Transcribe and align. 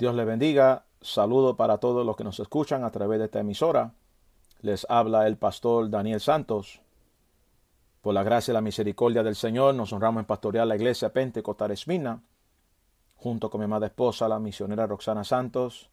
Dios 0.00 0.14
les 0.14 0.24
bendiga. 0.24 0.86
Saludo 1.02 1.58
para 1.58 1.76
todos 1.76 2.06
los 2.06 2.16
que 2.16 2.24
nos 2.24 2.40
escuchan 2.40 2.84
a 2.84 2.90
través 2.90 3.18
de 3.18 3.26
esta 3.26 3.40
emisora. 3.40 3.92
Les 4.62 4.86
habla 4.88 5.26
el 5.26 5.36
pastor 5.36 5.90
Daniel 5.90 6.20
Santos. 6.20 6.80
Por 8.00 8.14
la 8.14 8.22
gracia 8.22 8.52
y 8.52 8.54
la 8.54 8.62
misericordia 8.62 9.22
del 9.22 9.36
Señor, 9.36 9.74
nos 9.74 9.92
honramos 9.92 10.22
en 10.22 10.26
pastorear 10.26 10.66
la 10.66 10.76
iglesia 10.76 11.12
Pentecostal 11.12 11.72
Esmina, 11.72 12.22
junto 13.16 13.50
con 13.50 13.58
mi 13.58 13.66
amada 13.66 13.88
esposa, 13.88 14.26
la 14.26 14.38
misionera 14.38 14.86
Roxana 14.86 15.22
Santos. 15.22 15.90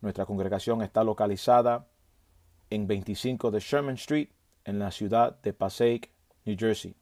Nuestra 0.00 0.26
congregación 0.26 0.80
está 0.82 1.02
localizada 1.02 1.88
en 2.70 2.86
25 2.86 3.50
de 3.50 3.58
Sherman 3.58 3.96
Street, 3.96 4.28
en 4.64 4.78
la 4.78 4.92
ciudad 4.92 5.40
de 5.42 5.52
Passaic, 5.52 6.08
New 6.44 6.56
Jersey. 6.56 6.94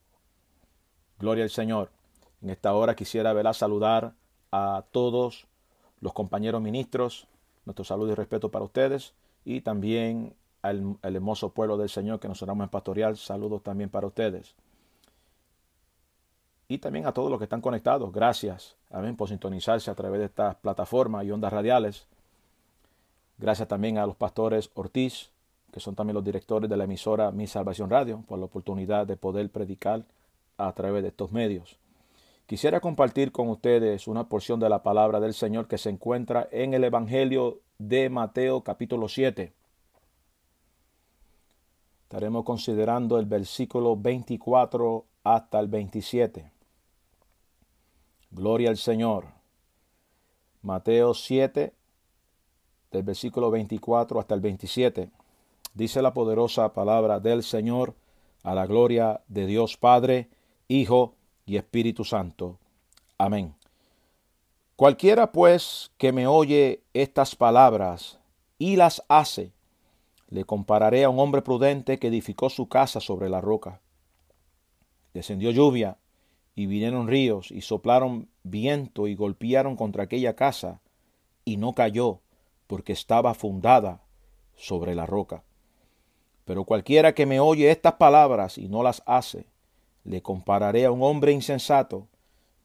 Gloria 1.19 1.43
al 1.43 1.51
Señor. 1.51 1.91
En 2.41 2.49
esta 2.49 2.73
hora 2.73 2.95
quisiera 2.95 3.53
saludar 3.53 4.15
a 4.51 4.83
todos 4.91 5.45
los 6.01 6.13
compañeros 6.13 6.61
ministros, 6.61 7.27
nuestro 7.65 7.85
saludo 7.85 8.11
y 8.11 8.15
respeto 8.15 8.49
para 8.49 8.65
ustedes 8.65 9.13
y 9.45 9.61
también 9.61 10.33
al, 10.61 10.97
hermoso 11.03 11.49
pueblo 11.49 11.77
del 11.77 11.89
Señor 11.89 12.19
que 12.19 12.27
nos 12.27 12.41
oramos 12.41 12.63
en 12.63 12.69
pastoreal, 12.69 13.17
saludos 13.17 13.63
también 13.63 13.89
para 13.89 14.07
ustedes. 14.07 14.55
Y 16.67 16.77
también 16.77 17.07
a 17.07 17.13
todos 17.13 17.31
los 17.31 17.39
que 17.39 17.45
están 17.45 17.61
conectados, 17.61 18.11
gracias, 18.11 18.75
amén, 18.91 19.15
por 19.15 19.29
sintonizarse 19.29 19.89
a 19.89 19.95
través 19.95 20.19
de 20.19 20.25
estas 20.25 20.55
plataformas 20.57 21.25
y 21.25 21.31
ondas 21.31 21.51
radiales. 21.51 22.05
Gracias 23.39 23.67
también 23.67 23.97
a 23.97 24.05
los 24.05 24.15
pastores 24.15 24.69
Ortiz, 24.75 25.31
que 25.71 25.79
son 25.79 25.95
también 25.95 26.15
los 26.15 26.23
directores 26.23 26.69
de 26.69 26.77
la 26.77 26.83
emisora 26.83 27.31
Mi 27.31 27.47
Salvación 27.47 27.89
Radio, 27.89 28.23
por 28.27 28.37
la 28.37 28.45
oportunidad 28.45 29.07
de 29.07 29.17
poder 29.17 29.49
predicar 29.49 30.05
a 30.57 30.71
través 30.73 31.01
de 31.01 31.09
estos 31.09 31.31
medios. 31.31 31.77
Quisiera 32.49 32.79
compartir 32.79 33.31
con 33.31 33.47
ustedes 33.49 34.07
una 34.07 34.27
porción 34.27 34.59
de 34.59 34.69
la 34.69 34.81
palabra 34.81 35.19
del 35.19 35.35
Señor 35.35 35.67
que 35.67 35.77
se 35.77 35.91
encuentra 35.91 36.49
en 36.51 36.73
el 36.73 36.83
Evangelio 36.83 37.59
de 37.77 38.09
Mateo 38.09 38.63
capítulo 38.63 39.07
7. 39.07 39.53
Estaremos 42.01 42.43
considerando 42.43 43.19
el 43.19 43.27
versículo 43.27 43.95
24 43.95 45.05
hasta 45.23 45.59
el 45.59 45.67
27. 45.67 46.51
Gloria 48.31 48.71
al 48.71 48.77
Señor. 48.77 49.27
Mateo 50.63 51.13
7, 51.13 51.71
del 52.91 53.03
versículo 53.03 53.51
24 53.51 54.19
hasta 54.19 54.33
el 54.33 54.41
27. 54.41 55.11
Dice 55.75 56.01
la 56.01 56.15
poderosa 56.15 56.73
palabra 56.73 57.19
del 57.19 57.43
Señor 57.43 57.93
a 58.41 58.55
la 58.55 58.65
gloria 58.65 59.21
de 59.27 59.45
Dios 59.45 59.77
Padre, 59.77 60.29
Hijo 60.67 61.13
y 61.49 61.57
Espíritu 61.57 62.05
Santo. 62.05 62.59
Amén. 63.17 63.55
Cualquiera 64.75 65.31
pues 65.31 65.91
que 65.97 66.11
me 66.13 66.27
oye 66.27 66.83
estas 66.93 67.35
palabras 67.35 68.19
y 68.57 68.75
las 68.75 69.03
hace, 69.09 69.51
le 70.29 70.45
compararé 70.45 71.03
a 71.03 71.09
un 71.09 71.19
hombre 71.19 71.41
prudente 71.41 71.97
que 71.97 72.07
edificó 72.07 72.49
su 72.49 72.69
casa 72.69 72.99
sobre 72.99 73.29
la 73.29 73.41
roca. 73.41 73.81
Descendió 75.13 75.49
lluvia 75.49 75.97
y 76.55 76.67
vinieron 76.67 77.07
ríos 77.07 77.51
y 77.51 77.61
soplaron 77.61 78.29
viento 78.43 79.07
y 79.07 79.15
golpearon 79.15 79.75
contra 79.75 80.03
aquella 80.03 80.35
casa 80.35 80.81
y 81.45 81.57
no 81.57 81.73
cayó 81.73 82.21
porque 82.67 82.93
estaba 82.93 83.33
fundada 83.33 84.03
sobre 84.55 84.93
la 84.93 85.07
roca. 85.07 85.43
Pero 86.45 86.63
cualquiera 86.63 87.13
que 87.13 87.25
me 87.25 87.39
oye 87.39 87.71
estas 87.71 87.93
palabras 87.93 88.57
y 88.57 88.67
no 88.69 88.83
las 88.83 89.01
hace, 89.05 89.47
le 90.03 90.21
compararé 90.21 90.85
a 90.85 90.91
un 90.91 91.03
hombre 91.03 91.31
insensato 91.31 92.07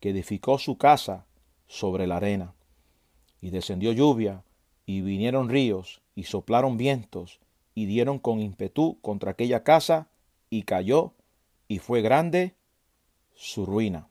que 0.01 0.11
edificó 0.11 0.59
su 0.59 0.79
casa 0.79 1.27
sobre 1.67 2.07
la 2.07 2.17
arena. 2.17 2.55
Y 3.41 3.51
descendió 3.51 3.93
lluvia, 3.93 4.43
y 4.87 5.01
vinieron 5.01 5.49
ríos, 5.49 6.03
y 6.15 6.25
soplaron 6.25 6.77
vientos, 6.77 7.41
y 7.75 7.87
dieron 7.87 8.19
con 8.19 8.41
ímpetu 8.41 8.99
contra 9.01 9.33
aquella 9.33 9.63
casa, 9.63 10.09
y 10.51 10.63
cayó, 10.63 11.13
y 11.69 11.79
fue 11.79 12.03
grande 12.03 12.55
su 13.35 13.67
ruina. 13.67 14.09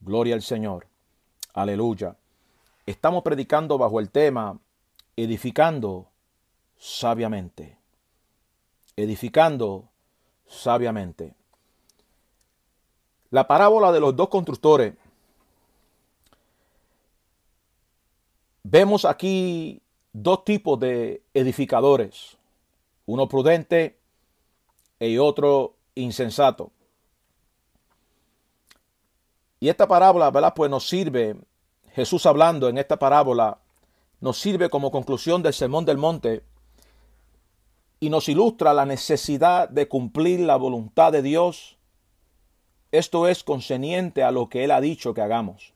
Gloria 0.00 0.34
al 0.34 0.42
Señor. 0.42 0.86
Aleluya. 1.52 2.16
Estamos 2.86 3.22
predicando 3.22 3.78
bajo 3.78 3.98
el 3.98 4.10
tema 4.10 4.60
edificando 5.16 6.08
sabiamente. 6.76 7.78
Edificando 8.94 9.88
sabiamente. 10.46 11.34
La 13.30 13.46
parábola 13.46 13.92
de 13.92 14.00
los 14.00 14.14
dos 14.14 14.28
constructores. 14.28 14.94
Vemos 18.62 19.04
aquí 19.04 19.80
dos 20.12 20.44
tipos 20.44 20.78
de 20.80 21.22
edificadores, 21.34 22.36
uno 23.04 23.28
prudente 23.28 23.98
y 24.98 25.18
otro 25.18 25.74
insensato. 25.94 26.72
Y 29.60 29.68
esta 29.68 29.86
parábola, 29.86 30.30
¿verdad? 30.30 30.54
Pues 30.54 30.70
nos 30.70 30.88
sirve, 30.88 31.36
Jesús 31.92 32.26
hablando 32.26 32.68
en 32.68 32.78
esta 32.78 32.98
parábola, 32.98 33.58
nos 34.20 34.38
sirve 34.38 34.68
como 34.68 34.90
conclusión 34.90 35.42
del 35.42 35.52
Sermón 35.52 35.84
del 35.84 35.98
Monte 35.98 36.42
y 38.00 38.10
nos 38.10 38.28
ilustra 38.28 38.74
la 38.74 38.84
necesidad 38.84 39.68
de 39.68 39.88
cumplir 39.88 40.40
la 40.40 40.56
voluntad 40.56 41.12
de 41.12 41.22
Dios 41.22 41.75
esto 42.92 43.28
es 43.28 43.42
concerniente 43.44 44.22
a 44.22 44.30
lo 44.30 44.48
que 44.48 44.64
Él 44.64 44.70
ha 44.70 44.80
dicho 44.80 45.14
que 45.14 45.20
hagamos. 45.20 45.72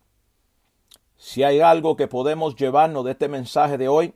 Si 1.16 1.43
hay 1.43 1.60
algo 1.60 1.97
que 1.97 2.09
podemos 2.09 2.56
llevarnos 2.56 3.04
de 3.04 3.12
este 3.12 3.28
mensaje 3.28 3.76
de 3.76 3.88
hoy, 3.88 4.15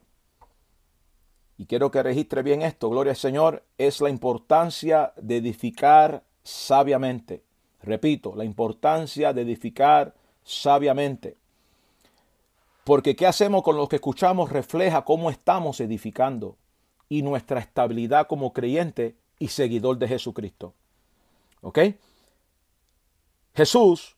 y 1.57 1.67
quiero 1.67 1.91
que 1.91 2.03
registre 2.03 2.43
bien 2.43 2.63
esto, 2.63 2.91
gloria 2.91 3.13
al 3.13 3.17
Señor, 3.17 3.63
es 3.79 4.01
la 4.01 4.11
importancia 4.11 5.13
de 5.17 5.37
edificar 5.37 6.25
sabiamente. 6.43 7.43
Repito, 7.83 8.35
la 8.35 8.45
importancia 8.45 9.33
de 9.33 9.43
edificar 9.43 10.15
sabiamente. 10.43 11.37
Porque 12.85 13.17
qué 13.17 13.27
hacemos 13.27 13.63
con 13.63 13.77
lo 13.77 13.89
que 13.89 13.97
escuchamos 13.97 14.51
refleja 14.51 15.05
cómo 15.05 15.31
estamos 15.31 15.81
edificando 15.81 16.57
y 17.09 17.23
nuestra 17.23 17.61
estabilidad 17.61 18.27
como 18.27 18.53
creyente 18.53 19.17
y 19.39 19.49
seguidor 19.49 19.99
de 19.99 20.09
Jesucristo. 20.09 20.75
¿Ok? 21.61 21.79
Jesús 23.55 24.17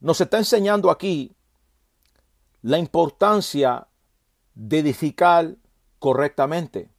nos 0.00 0.20
está 0.20 0.38
enseñando 0.38 0.90
aquí 0.90 1.34
la 2.62 2.78
importancia 2.78 3.86
de 4.54 4.78
edificar 4.80 5.56
correctamente 5.98 6.90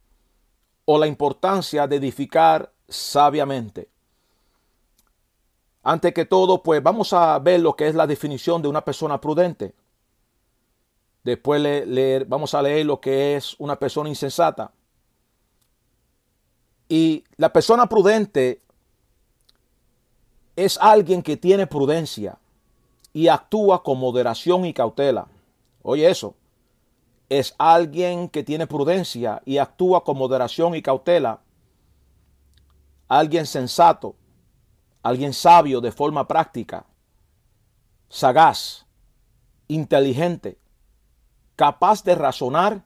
o 0.84 0.98
la 0.98 1.06
importancia 1.06 1.86
de 1.86 1.96
edificar 1.96 2.72
sabiamente. 2.88 3.88
Antes 5.82 6.14
que 6.14 6.24
todo, 6.24 6.62
pues 6.62 6.82
vamos 6.82 7.12
a 7.12 7.38
ver 7.38 7.60
lo 7.60 7.74
que 7.74 7.88
es 7.88 7.94
la 7.94 8.06
definición 8.06 8.62
de 8.62 8.68
una 8.68 8.84
persona 8.84 9.20
prudente. 9.20 9.74
Después 11.24 11.60
leer, 11.60 12.24
vamos 12.24 12.54
a 12.54 12.62
leer 12.62 12.86
lo 12.86 13.00
que 13.00 13.36
es 13.36 13.54
una 13.58 13.78
persona 13.78 14.08
insensata. 14.08 14.72
Y 16.88 17.24
la 17.36 17.52
persona 17.52 17.88
prudente 17.88 18.62
es 20.56 20.78
alguien 20.80 21.22
que 21.22 21.36
tiene 21.36 21.66
prudencia 21.66 22.38
y 23.12 23.28
actúa 23.28 23.82
con 23.82 23.98
moderación 23.98 24.64
y 24.64 24.72
cautela. 24.72 25.28
Oye 25.82 26.10
eso. 26.10 26.34
Es 27.28 27.54
alguien 27.56 28.28
que 28.28 28.42
tiene 28.42 28.66
prudencia 28.66 29.42
y 29.46 29.58
actúa 29.58 30.04
con 30.04 30.18
moderación 30.18 30.74
y 30.74 30.82
cautela. 30.82 31.40
Alguien 33.08 33.46
sensato, 33.46 34.16
alguien 35.02 35.32
sabio 35.32 35.80
de 35.80 35.92
forma 35.92 36.28
práctica, 36.28 36.84
sagaz, 38.08 38.86
inteligente, 39.68 40.58
capaz 41.56 42.04
de 42.04 42.14
razonar 42.14 42.84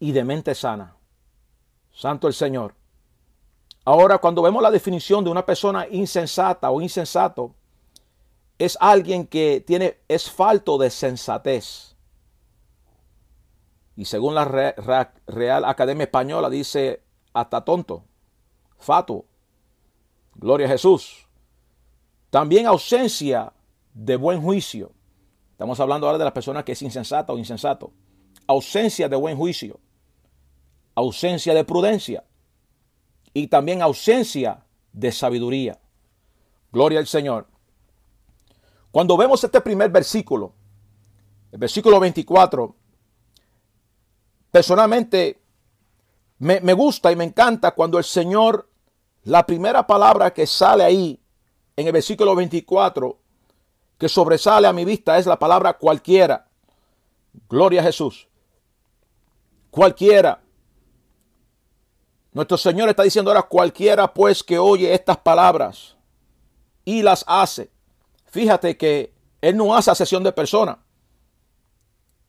y 0.00 0.12
de 0.12 0.24
mente 0.24 0.54
sana. 0.54 0.96
Santo 1.92 2.28
el 2.28 2.34
Señor. 2.34 2.74
Ahora, 3.84 4.18
cuando 4.18 4.42
vemos 4.42 4.62
la 4.62 4.70
definición 4.70 5.24
de 5.24 5.30
una 5.30 5.44
persona 5.44 5.86
insensata 5.90 6.70
o 6.70 6.80
insensato, 6.80 7.54
es 8.58 8.78
alguien 8.80 9.26
que 9.26 9.62
tiene, 9.66 9.98
es 10.06 10.30
falto 10.30 10.78
de 10.78 10.88
sensatez. 10.88 11.96
Y 13.96 14.04
según 14.04 14.34
la 14.34 14.44
Real 15.26 15.64
Academia 15.64 16.04
Española 16.04 16.48
dice 16.48 17.02
hasta 17.32 17.64
tonto, 17.64 18.04
fato. 18.78 19.24
Gloria 20.34 20.66
a 20.66 20.70
Jesús. 20.70 21.26
También 22.30 22.66
ausencia 22.66 23.52
de 23.92 24.16
buen 24.16 24.40
juicio. 24.40 24.92
Estamos 25.50 25.78
hablando 25.80 26.06
ahora 26.06 26.18
de 26.18 26.24
la 26.24 26.32
persona 26.32 26.64
que 26.64 26.72
es 26.72 26.82
insensata 26.82 27.32
o 27.32 27.38
insensato. 27.38 27.92
Ausencia 28.46 29.08
de 29.08 29.16
buen 29.16 29.36
juicio. 29.36 29.78
Ausencia 30.94 31.52
de 31.52 31.64
prudencia 31.64 32.24
y 33.34 33.48
también 33.48 33.82
ausencia 33.82 34.64
de 34.92 35.12
sabiduría. 35.12 35.78
Gloria 36.70 36.98
al 36.98 37.06
Señor. 37.06 37.46
Cuando 38.90 39.16
vemos 39.16 39.42
este 39.42 39.60
primer 39.60 39.90
versículo, 39.90 40.54
El 41.50 41.58
versículo 41.58 42.00
24, 42.00 42.74
personalmente 44.50 45.42
me, 46.38 46.60
me 46.60 46.72
gusta 46.72 47.12
y 47.12 47.16
me 47.16 47.24
encanta 47.24 47.72
cuando 47.72 47.98
el 47.98 48.04
Señor, 48.04 48.68
la 49.24 49.44
primera 49.44 49.86
palabra 49.86 50.32
que 50.32 50.46
sale 50.46 50.82
ahí 50.82 51.22
en 51.76 51.86
el 51.86 51.92
versículo 51.92 52.34
24, 52.34 53.18
que 53.98 54.08
sobresale 54.08 54.66
a 54.66 54.72
mi 54.72 54.84
vista 54.84 55.18
es 55.18 55.26
la 55.26 55.38
palabra 55.38 55.74
cualquiera. 55.74 56.48
Gloria 57.48 57.80
a 57.80 57.84
Jesús. 57.84 58.28
Cualquiera. 59.70 60.42
Nuestro 62.32 62.56
Señor 62.56 62.88
está 62.88 63.02
diciendo 63.02 63.30
ahora 63.30 63.42
cualquiera 63.42 64.12
pues 64.12 64.42
que 64.42 64.58
oye 64.58 64.92
estas 64.94 65.18
palabras 65.18 65.96
y 66.84 67.02
las 67.02 67.24
hace. 67.26 67.70
Fíjate 68.30 68.76
que 68.76 69.12
Él 69.40 69.56
no 69.56 69.76
hace 69.76 69.94
sesión 69.94 70.22
de 70.22 70.32
personas. 70.32 70.78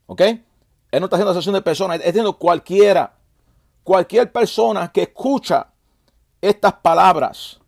¿Ok? 0.06 0.22
Él 0.22 1.00
no 1.00 1.06
está 1.06 1.16
haciendo 1.16 1.34
sesión 1.34 1.56
de 1.56 1.62
personas. 1.62 1.98
Está 1.98 2.08
diciendo 2.08 2.38
cualquiera. 2.38 3.14
Cualquier 3.84 4.32
persona 4.32 4.92
que 4.92 5.04
escucha 5.04 5.68
estas 6.42 6.74
palabras 6.74 7.60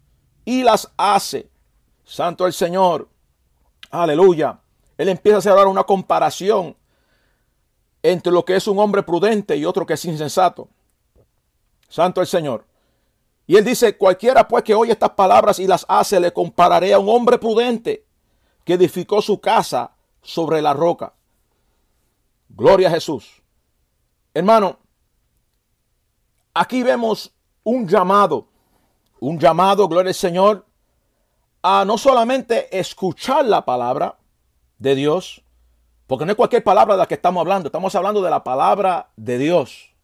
y 0.43 0.63
las 0.63 0.91
hace. 0.97 1.49
Santo 2.03 2.45
el 2.45 2.53
Señor. 2.53 3.07
Aleluya. 3.89 4.59
Él 4.97 5.09
empieza 5.09 5.37
a 5.37 5.39
hacer 5.39 5.51
ahora 5.53 5.69
una 5.69 5.83
comparación 5.83 6.75
entre 8.03 8.31
lo 8.31 8.45
que 8.45 8.55
es 8.55 8.67
un 8.67 8.77
hombre 8.79 9.03
prudente 9.03 9.57
y 9.57 9.65
otro 9.65 9.85
que 9.85 9.93
es 9.93 10.05
insensato. 10.05 10.69
Santo 11.95 12.19
el 12.19 12.27
Señor. 12.27 12.65
Y 13.47 13.56
él 13.56 13.63
dice, 13.63 13.97
cualquiera 13.97 14.45
pues 14.50 14.65
que 14.65 14.75
oye 14.75 14.92
estas 14.92 15.12
palabras 15.12 15.59
y 15.59 15.65
las 15.65 15.86
hace, 15.88 16.19
le 16.19 16.33
compararé 16.33 16.94
a 16.94 17.00
un 17.00 17.07
hombre 17.07 17.38
prudente 17.38 18.06
que 18.65 18.74
edificó 18.74 19.21
su 19.21 19.39
casa 19.39 19.92
sobre 20.21 20.62
la 20.62 20.74
roca. 20.74 21.13
Gloria 22.50 22.89
a 22.89 22.92
Jesús. 22.92 23.42
Hermano, 24.33 24.77
aquí 26.53 26.83
vemos 26.83 27.33
un 27.63 27.88
llamado, 27.88 28.50
un 29.21 29.39
llamado, 29.39 29.88
gloria 29.88 30.09
al 30.09 30.15
Señor, 30.15 30.65
a 31.63 31.86
no 31.86 31.97
solamente 31.97 32.77
escuchar 32.77 33.45
la 33.45 33.63
palabra 33.63 34.18
de 34.80 34.95
Dios, 34.95 35.45
porque 36.07 36.25
no 36.25 36.31
es 36.31 36.36
cualquier 36.36 36.62
palabra 36.62 36.95
de 36.95 37.00
la 37.00 37.07
que 37.07 37.15
estamos 37.15 37.39
hablando, 37.39 37.69
estamos 37.69 37.95
hablando 37.95 38.21
de 38.21 38.30
la 38.30 38.44
palabra 38.44 39.12
de 39.15 39.38
Dios. 39.38 39.94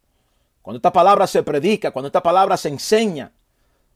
Cuando 0.62 0.78
esta 0.78 0.94
palabra 0.94 1.26
se 1.28 1.44
predica, 1.44 1.92
cuando 1.92 2.08
esta 2.08 2.22
palabra 2.22 2.56
se 2.58 2.70
enseña, 2.70 3.32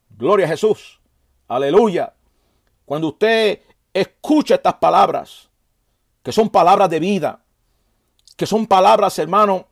gloria 0.09 0.45
a 0.45 0.49
Jesús, 0.49 0.99
aleluya. 1.47 2.13
Cuando 2.85 3.09
usted 3.09 3.61
escucha 3.93 4.55
estas 4.55 4.75
palabras, 4.75 5.49
que 6.23 6.31
son 6.31 6.49
palabras 6.49 6.89
de 6.89 6.99
vida, 6.99 7.43
que 8.35 8.45
son 8.45 8.65
palabras, 8.65 9.17
hermano, 9.19 9.67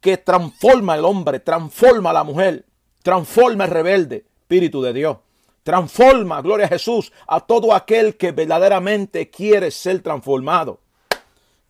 que 0.00 0.16
transforma 0.16 0.94
al 0.94 1.04
hombre, 1.04 1.40
transforma 1.40 2.10
a 2.10 2.14
la 2.14 2.24
mujer, 2.24 2.66
transforma 3.02 3.64
al 3.64 3.70
rebelde, 3.70 4.26
Espíritu 4.40 4.82
de 4.82 4.92
Dios. 4.92 5.18
Transforma, 5.62 6.42
gloria 6.42 6.66
a 6.66 6.68
Jesús, 6.68 7.12
a 7.26 7.40
todo 7.40 7.72
aquel 7.72 8.16
que 8.16 8.32
verdaderamente 8.32 9.30
quiere 9.30 9.70
ser 9.70 10.02
transformado. 10.02 10.80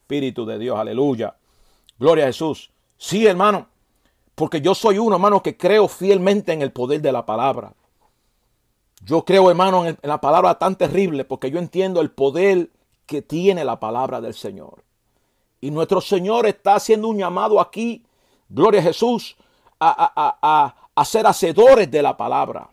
Espíritu 0.01 0.47
de 0.47 0.59
Dios, 0.59 0.79
aleluya. 0.79 1.37
Gloria 1.99 2.25
a 2.25 2.27
Jesús. 2.29 2.71
Sí, 2.97 3.27
hermano, 3.27 3.69
porque 4.35 4.61
yo 4.61 4.75
soy 4.75 4.99
uno, 4.99 5.17
hermano, 5.17 5.43
que 5.43 5.57
creo 5.57 5.89
fielmente 5.89 6.53
en 6.53 6.63
el 6.63 6.73
poder 6.73 7.01
de 7.03 7.13
la 7.13 7.27
palabra. 7.27 7.75
Yo 9.05 9.25
creo, 9.25 9.51
hermano, 9.51 9.87
en, 9.87 9.99
la 10.03 10.21
palabra 10.21 10.59
tan 10.59 10.77
terrible 10.77 11.25
porque 11.25 11.51
yo 11.51 11.59
entiendo 11.59 12.01
el 12.01 12.11
poder 12.11 12.71
que 13.07 13.21
tiene 13.21 13.65
la 13.65 13.81
palabra 13.81 14.21
del 14.21 14.35
Señor. 14.35 14.85
Y 15.61 15.71
nuestro 15.71 16.01
Señor 16.01 16.47
está 16.47 16.77
haciendo 16.77 17.09
un 17.09 17.19
llamado 17.19 17.61
aquí, 17.61 18.05
gloria 18.49 18.81
a 18.81 18.85
Jesús, 18.85 19.37
a, 19.79 20.75
a 20.95 21.05
ser 21.05 21.27
hacedores 21.27 21.91
de 21.91 22.03
la 22.03 22.17
palabra. 22.17 22.71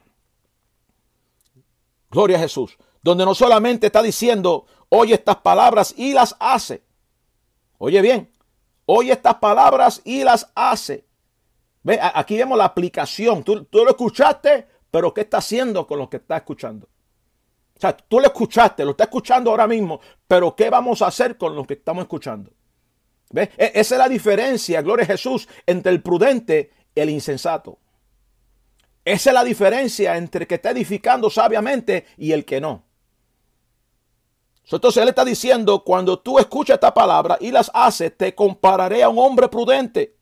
Gloria 2.12 2.38
a 2.38 2.42
Jesús. 2.42 2.78
Donde 3.02 3.26
no 3.26 3.34
solamente 3.34 3.88
está 3.88 4.02
diciendo, 4.02 4.66
oye 4.90 5.14
estas 5.14 5.38
palabras 5.38 5.94
y 5.98 6.14
las 6.14 6.36
hace. 6.40 6.84
Oye 7.78 8.02
bien, 8.02 8.32
oye 8.86 9.14
estas 9.14 9.36
palabras 9.36 10.02
y 10.04 10.24
las 10.24 10.52
hace. 10.54 11.09
Ve, 11.84 12.00
aquí 12.02 12.38
vemos 12.38 12.58
la 12.58 12.66
aplicación. 12.66 13.44
Tú, 13.44 13.64
tú 13.66 13.84
lo 13.84 13.92
escuchaste, 13.92 14.68
pero 14.92 15.14
¿qué 15.14 15.22
está 15.22 15.38
haciendo 15.38 15.88
con 15.88 16.00
lo 16.00 16.10
que 16.10 16.18
está 16.18 16.38
escuchando? 16.38 16.88
O 17.76 17.80
sea, 17.80 17.96
tú 17.96 18.20
lo 18.20 18.26
escuchaste, 18.26 18.84
lo 18.84 18.92
está 18.92 19.06
escuchando 19.06 19.52
ahora 19.52 19.66
mismo, 19.66 20.02
pero 20.28 20.54
¿qué 20.54 20.70
vamos 20.70 21.02
a 21.02 21.08
hacer 21.08 21.38
con 21.38 21.56
lo 21.56 21.64
que 21.64 21.76
estamos 21.76 22.04
escuchando? 22.04 22.52
¿Ve? 23.32 23.52
E, 23.58 23.72
esa 23.76 23.96
es 23.96 24.00
la 24.00 24.10
diferencia, 24.10 24.82
gloria 24.82 25.06
a 25.06 25.08
Jesús, 25.08 25.48
entre 25.66 25.94
el 25.94 26.02
prudente 26.02 26.72
y 26.94 27.00
el 27.00 27.10
insensato. 27.10 27.80
Esa 29.06 29.30
es 29.30 29.34
la 29.34 29.46
diferencia 29.46 30.18
entre 30.18 30.44
el 30.44 30.48
que 30.48 30.56
está 30.56 30.72
edificando 30.72 31.30
sabiamente 31.30 32.06
y 32.18 32.34
el 32.34 32.44
que 32.44 32.60
no. 32.60 32.84
Entonces 34.70 35.02
él 35.02 35.10
está 35.10 35.24
diciendo, 35.24 35.84
cuando 35.84 36.20
tú 36.20 36.38
escuchas 36.38 36.76
esta 36.76 36.94
palabra 36.94 37.38
y 37.40 37.50
las 37.50 37.72
haces, 37.74 38.16
te 38.16 38.36
compararé 38.36 39.02
a 39.02 39.10
un 39.10 39.18
hombre 39.18 39.48
prudente 39.48 40.19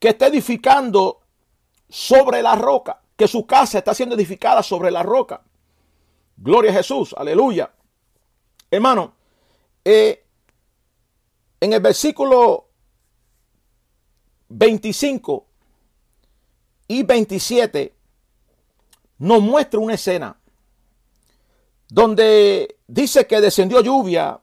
que 0.00 0.08
está 0.08 0.26
edificando 0.26 1.20
sobre 1.88 2.42
la 2.42 2.56
roca, 2.56 3.02
que 3.14 3.28
su 3.28 3.46
casa 3.46 3.78
está 3.78 3.94
siendo 3.94 4.16
edificada 4.16 4.62
sobre 4.62 4.90
la 4.90 5.02
roca. 5.02 5.42
Gloria 6.38 6.70
a 6.70 6.74
Jesús, 6.74 7.14
aleluya. 7.16 7.70
Hermano, 8.70 9.12
eh, 9.84 10.24
en 11.60 11.72
el 11.74 11.80
versículo 11.80 12.68
25 14.48 15.46
y 16.88 17.02
27 17.02 17.94
nos 19.18 19.42
muestra 19.42 19.80
una 19.80 19.94
escena 19.94 20.40
donde 21.88 22.78
dice 22.86 23.26
que 23.26 23.40
descendió 23.40 23.82
lluvia 23.82 24.40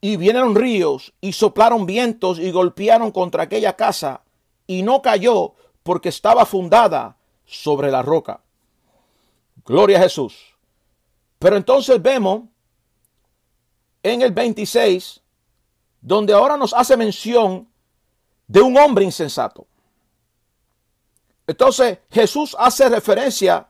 y 0.00 0.16
vinieron 0.16 0.56
ríos 0.56 1.14
y 1.20 1.34
soplaron 1.34 1.86
vientos 1.86 2.40
y 2.40 2.50
golpearon 2.50 3.12
contra 3.12 3.44
aquella 3.44 3.76
casa 3.76 4.22
y 4.66 4.82
no 4.82 5.02
cayó 5.02 5.54
porque 5.82 6.08
estaba 6.08 6.46
fundada 6.46 7.16
sobre 7.44 7.90
la 7.90 8.02
roca. 8.02 8.40
Gloria 9.64 9.98
a 9.98 10.02
Jesús. 10.02 10.56
Pero 11.38 11.56
entonces 11.56 12.00
vemos 12.00 12.44
en 14.02 14.22
el 14.22 14.32
26, 14.32 15.20
donde 16.00 16.32
ahora 16.32 16.56
nos 16.56 16.74
hace 16.74 16.96
mención 16.96 17.68
de 18.46 18.60
un 18.60 18.76
hombre 18.76 19.04
insensato. 19.04 19.66
Entonces 21.46 21.98
Jesús 22.10 22.56
hace 22.58 22.88
referencia 22.88 23.68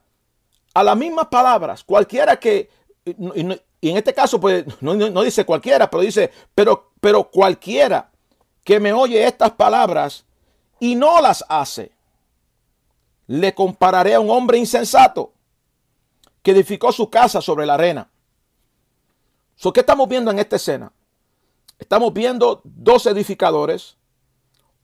a 0.75 0.83
las 0.83 0.97
mismas 0.97 1.27
palabras, 1.27 1.85
cualquiera 1.85 2.39
que, 2.39 2.71
y 3.05 3.91
en 3.91 3.97
este 3.97 4.15
caso 4.15 4.41
pues 4.41 4.65
no, 4.81 5.23
dice 5.23 5.45
cualquiera, 5.45 5.91
pero 5.91 6.03
dice, 6.03 6.31
pero, 6.55 6.93
pero 7.01 7.31
cualquiera 7.31 8.11
que 8.65 8.81
me 8.81 8.93
oye 8.93 9.27
estas 9.27 9.53
palabras 9.53 10.25
y 10.83 10.97
no 10.97 11.21
las 11.21 11.45
hace, 11.49 11.93
le 13.29 13.55
compararé 13.55 14.15
a 14.15 14.21
un 14.21 14.29
hombre 14.31 14.59
insensato 14.59 15.33
que 16.43 16.51
edificó 16.51 16.91
su 16.91 17.09
casa 17.09 17.41
sobre 17.41 17.67
la 17.67 17.75
arena. 17.75 18.11
¿Qué 19.73 19.79
estamos 19.79 20.09
viendo 20.09 20.33
en 20.33 20.41
esta 20.41 20.57
escena? 20.57 20.93
Estamos 21.79 22.13
viendo 22.13 22.63
dos 22.65 23.07
edificadores, 23.07 23.97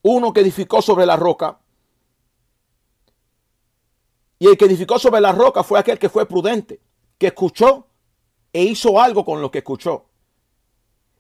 uno 0.03 0.33
que 0.33 0.39
edificó 0.39 0.83
sobre 0.83 1.05
la 1.05 1.17
roca, 1.17 1.59
y 4.39 4.47
el 4.47 4.57
que 4.57 4.67
edificó 4.67 5.01
sobre 5.01 5.21
la 5.21 5.33
roca 5.33 5.65
fue 5.65 5.81
aquel 5.81 5.99
que 5.99 6.09
fue 6.09 6.27
prudente, 6.27 6.81
que 7.19 7.27
escuchó 7.27 7.89
e 8.53 8.63
hizo 8.63 9.01
algo 9.01 9.25
con 9.25 9.43
lo 9.43 9.51
que 9.51 9.59
escuchó. 9.59 10.05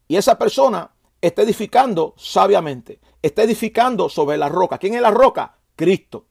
Y 0.06 0.14
esa 0.14 0.38
persona 0.38 0.88
está 1.20 1.42
edificando 1.42 2.14
sabiamente, 2.16 3.00
está 3.22 3.42
edificando 3.42 4.08
sobre 4.08 4.36
la 4.36 4.48
roca. 4.48 4.78
¿Quién 4.78 4.94
es 4.94 5.00
la 5.00 5.10
roca? 5.10 5.56
Cristo. 5.76 6.24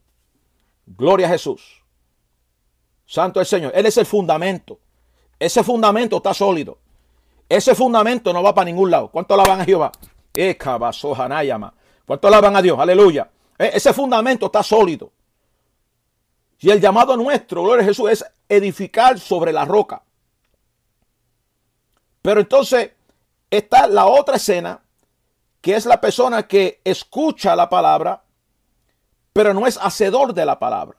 Gloria 0.85 1.27
a 1.27 1.31
Jesús. 1.31 1.83
Santo 3.05 3.39
el 3.39 3.45
Señor. 3.45 3.71
Él 3.75 3.85
es 3.85 3.97
el 3.97 4.05
fundamento. 4.05 4.79
Ese 5.39 5.63
fundamento 5.63 6.17
está 6.17 6.33
sólido. 6.33 6.77
Ese 7.49 7.75
fundamento 7.75 8.33
no 8.33 8.43
va 8.43 8.53
para 8.53 8.65
ningún 8.65 8.91
lado. 8.91 9.09
¿Cuánto 9.09 9.33
alaban 9.33 9.61
a 9.61 9.65
Jehová? 9.65 9.91
¿Cuánto 12.05 12.27
alaban 12.27 12.55
a 12.55 12.61
Dios? 12.61 12.79
Aleluya. 12.79 13.29
E, 13.57 13.71
ese 13.73 13.93
fundamento 13.93 14.47
está 14.47 14.63
sólido. 14.63 15.11
Y 16.59 16.69
el 16.69 16.81
llamado 16.81 17.15
nuestro, 17.15 17.63
gloria 17.63 17.83
a 17.83 17.87
Jesús, 17.87 18.09
es 18.09 18.25
edificar 18.49 19.19
sobre 19.19 19.53
la 19.53 19.65
roca. 19.65 20.01
Pero 22.21 22.41
entonces, 22.41 22.91
está 23.49 23.87
la 23.87 24.07
otra 24.07 24.35
escena, 24.35 24.81
que 25.61 25.75
es 25.75 25.85
la 25.85 25.99
persona 25.99 26.47
que 26.47 26.81
escucha 26.83 27.55
la 27.55 27.69
palabra, 27.69 28.23
pero 29.33 29.53
no 29.53 29.67
es 29.67 29.77
hacedor 29.77 30.33
de 30.33 30.45
la 30.45 30.59
palabra. 30.59 30.97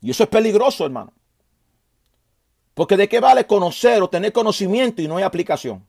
Y 0.00 0.10
eso 0.10 0.24
es 0.24 0.28
peligroso, 0.28 0.84
hermano. 0.84 1.12
Porque 2.74 2.96
de 2.96 3.08
qué 3.08 3.20
vale 3.20 3.46
conocer 3.46 4.02
o 4.02 4.08
tener 4.08 4.32
conocimiento 4.32 5.02
y 5.02 5.08
no 5.08 5.16
hay 5.16 5.24
aplicación. 5.24 5.86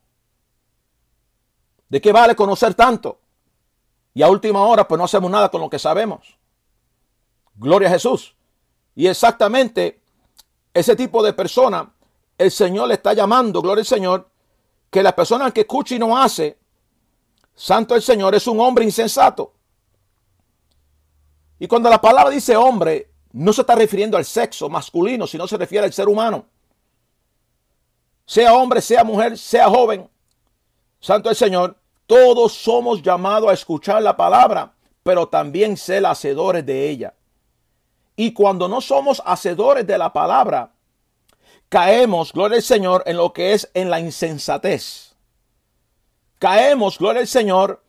¿De 1.89 2.01
qué 2.01 2.11
vale 2.11 2.35
conocer 2.35 2.73
tanto? 2.73 3.19
Y 4.13 4.21
a 4.21 4.29
última 4.29 4.61
hora, 4.61 4.87
pues 4.87 4.97
no 4.97 5.05
hacemos 5.05 5.31
nada 5.31 5.49
con 5.49 5.61
lo 5.61 5.69
que 5.69 5.79
sabemos. 5.79 6.37
Gloria 7.55 7.87
a 7.89 7.91
Jesús. 7.91 8.35
Y 8.95 9.07
exactamente 9.07 10.01
ese 10.73 10.95
tipo 10.95 11.23
de 11.23 11.33
persona, 11.33 11.93
el 12.37 12.51
Señor 12.51 12.87
le 12.87 12.95
está 12.95 13.13
llamando, 13.13 13.61
gloria 13.61 13.81
al 13.81 13.87
Señor, 13.87 14.29
que 14.89 15.03
la 15.03 15.15
persona 15.15 15.51
que 15.51 15.61
escucha 15.61 15.95
y 15.95 15.99
no 15.99 16.17
hace, 16.17 16.57
santo 17.61 17.93
el 17.93 18.01
Señor, 18.01 18.33
es 18.33 18.47
un 18.47 18.59
hombre 18.59 18.83
insensato. 18.83 19.53
Y 21.59 21.67
cuando 21.67 21.91
la 21.91 22.01
palabra 22.01 22.31
dice 22.31 22.55
hombre, 22.55 23.11
no 23.33 23.53
se 23.53 23.61
está 23.61 23.75
refiriendo 23.75 24.17
al 24.17 24.25
sexo 24.25 24.67
masculino, 24.67 25.27
sino 25.27 25.47
se 25.47 25.57
refiere 25.57 25.85
al 25.85 25.93
ser 25.93 26.09
humano. 26.09 26.47
Sea 28.25 28.55
hombre, 28.55 28.81
sea 28.81 29.03
mujer, 29.03 29.37
sea 29.37 29.69
joven, 29.69 30.09
santo 30.99 31.29
el 31.29 31.35
Señor, 31.35 31.77
todos 32.07 32.51
somos 32.53 33.03
llamados 33.03 33.51
a 33.51 33.53
escuchar 33.53 34.01
la 34.01 34.17
palabra, 34.17 34.73
pero 35.03 35.27
también 35.27 35.77
ser 35.77 36.03
hacedores 36.07 36.65
de 36.65 36.89
ella. 36.89 37.13
Y 38.15 38.33
cuando 38.33 38.67
no 38.67 38.81
somos 38.81 39.21
hacedores 39.23 39.85
de 39.85 39.99
la 39.99 40.11
palabra, 40.11 40.73
caemos, 41.69 42.33
gloria 42.33 42.57
al 42.57 42.63
Señor, 42.63 43.03
en 43.05 43.17
lo 43.17 43.31
que 43.33 43.53
es 43.53 43.69
en 43.75 43.91
la 43.91 43.99
insensatez. 43.99 45.10
Caemos, 46.41 46.97
gloria 46.97 47.21
al 47.21 47.27
Señor, 47.27 47.83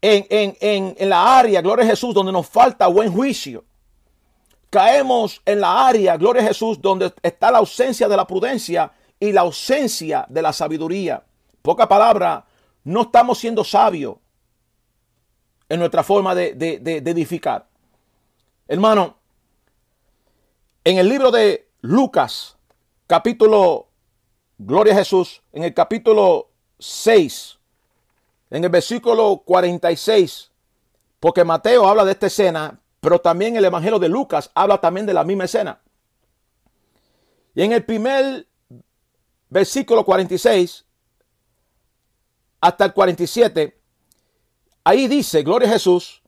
en, 0.00 0.26
en, 0.28 0.96
en, 0.98 1.08
la 1.08 1.38
área, 1.38 1.62
gloria 1.62 1.84
a 1.84 1.88
Jesús, 1.88 2.12
donde 2.12 2.32
nos 2.32 2.48
falta 2.48 2.88
buen 2.88 3.12
juicio. 3.12 3.64
Caemos 4.70 5.40
en 5.46 5.60
la 5.60 5.86
área, 5.86 6.16
gloria 6.16 6.42
a 6.42 6.46
Jesús, 6.46 6.82
donde 6.82 7.14
está 7.22 7.52
la 7.52 7.58
ausencia 7.58 8.08
de 8.08 8.16
la 8.16 8.26
prudencia 8.26 8.90
y 9.20 9.30
la 9.30 9.42
ausencia 9.42 10.26
de 10.28 10.42
la 10.42 10.52
sabiduría. 10.52 11.22
Poca 11.62 11.88
palabra, 11.88 12.44
no 12.82 13.02
estamos 13.02 13.38
siendo 13.38 13.62
sabios 13.62 14.16
en 15.68 15.78
nuestra 15.78 16.02
forma 16.02 16.34
de, 16.34 16.54
de 16.54 16.98
edificar. 17.08 17.68
Hermano, 18.66 19.16
en 20.82 20.98
el 20.98 21.08
libro 21.08 21.30
de 21.30 21.68
Lucas, 21.82 22.56
capítulo, 23.06 23.86
Gloria 24.58 24.92
a 24.92 24.96
Jesús, 24.96 25.40
en 25.52 25.62
el 25.62 25.72
capítulo 25.72 26.50
6, 26.80 27.60
en 28.52 28.62
el 28.62 28.68
versículo 28.68 29.42
46, 29.46 30.50
porque 31.18 31.42
Mateo 31.42 31.88
habla 31.88 32.04
de 32.04 32.12
esta 32.12 32.26
escena, 32.26 32.78
pero 33.00 33.18
también 33.18 33.56
el 33.56 33.64
Evangelio 33.64 33.98
de 33.98 34.10
Lucas 34.10 34.50
habla 34.54 34.78
también 34.78 35.06
de 35.06 35.14
la 35.14 35.24
misma 35.24 35.44
escena. 35.44 35.80
Y 37.54 37.62
en 37.62 37.72
el 37.72 37.82
primer 37.82 38.46
versículo 39.48 40.04
46 40.04 40.84
hasta 42.60 42.84
el 42.84 42.92
47, 42.92 43.80
ahí 44.84 45.08
dice, 45.08 45.42
Gloria 45.42 45.70
a 45.70 45.72
Jesús, 45.72 46.22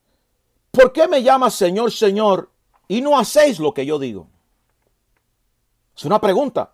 ¿por 0.71 0.95
qué 0.95 1.07
me 1.07 1.23
llamas 1.23 1.55
Señor, 1.55 1.93
Señor 1.93 2.51
y 2.89 3.03
no 3.03 3.19
hacéis 3.19 3.61
lo 3.61 3.75
que 3.75 3.85
yo 3.85 3.99
digo? 3.99 4.29
Es 5.95 6.07
una 6.07 6.23
pregunta. 6.23 6.73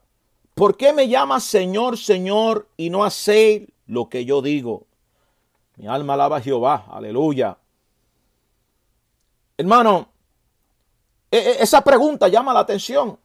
¿Por 0.55 0.77
qué 0.77 0.93
me 0.93 1.09
llamas 1.09 1.43
Señor, 1.43 1.99
Señor 1.99 2.69
y 2.77 2.89
no 2.89 3.03
hacéis 3.03 3.69
lo 3.89 4.09
que 4.09 4.25
yo 4.25 4.43
digo? 4.43 4.87
Mi 5.81 5.87
alma 5.87 6.13
alaba 6.13 6.37
a 6.37 6.41
Jehová. 6.43 6.85
Aleluya. 6.91 7.57
Hermano, 9.57 10.09
e, 11.31 11.39
e, 11.39 11.63
esa 11.63 11.81
pregunta 11.81 12.29
llama 12.29 12.53
la 12.53 12.61
atención. 12.61 13.19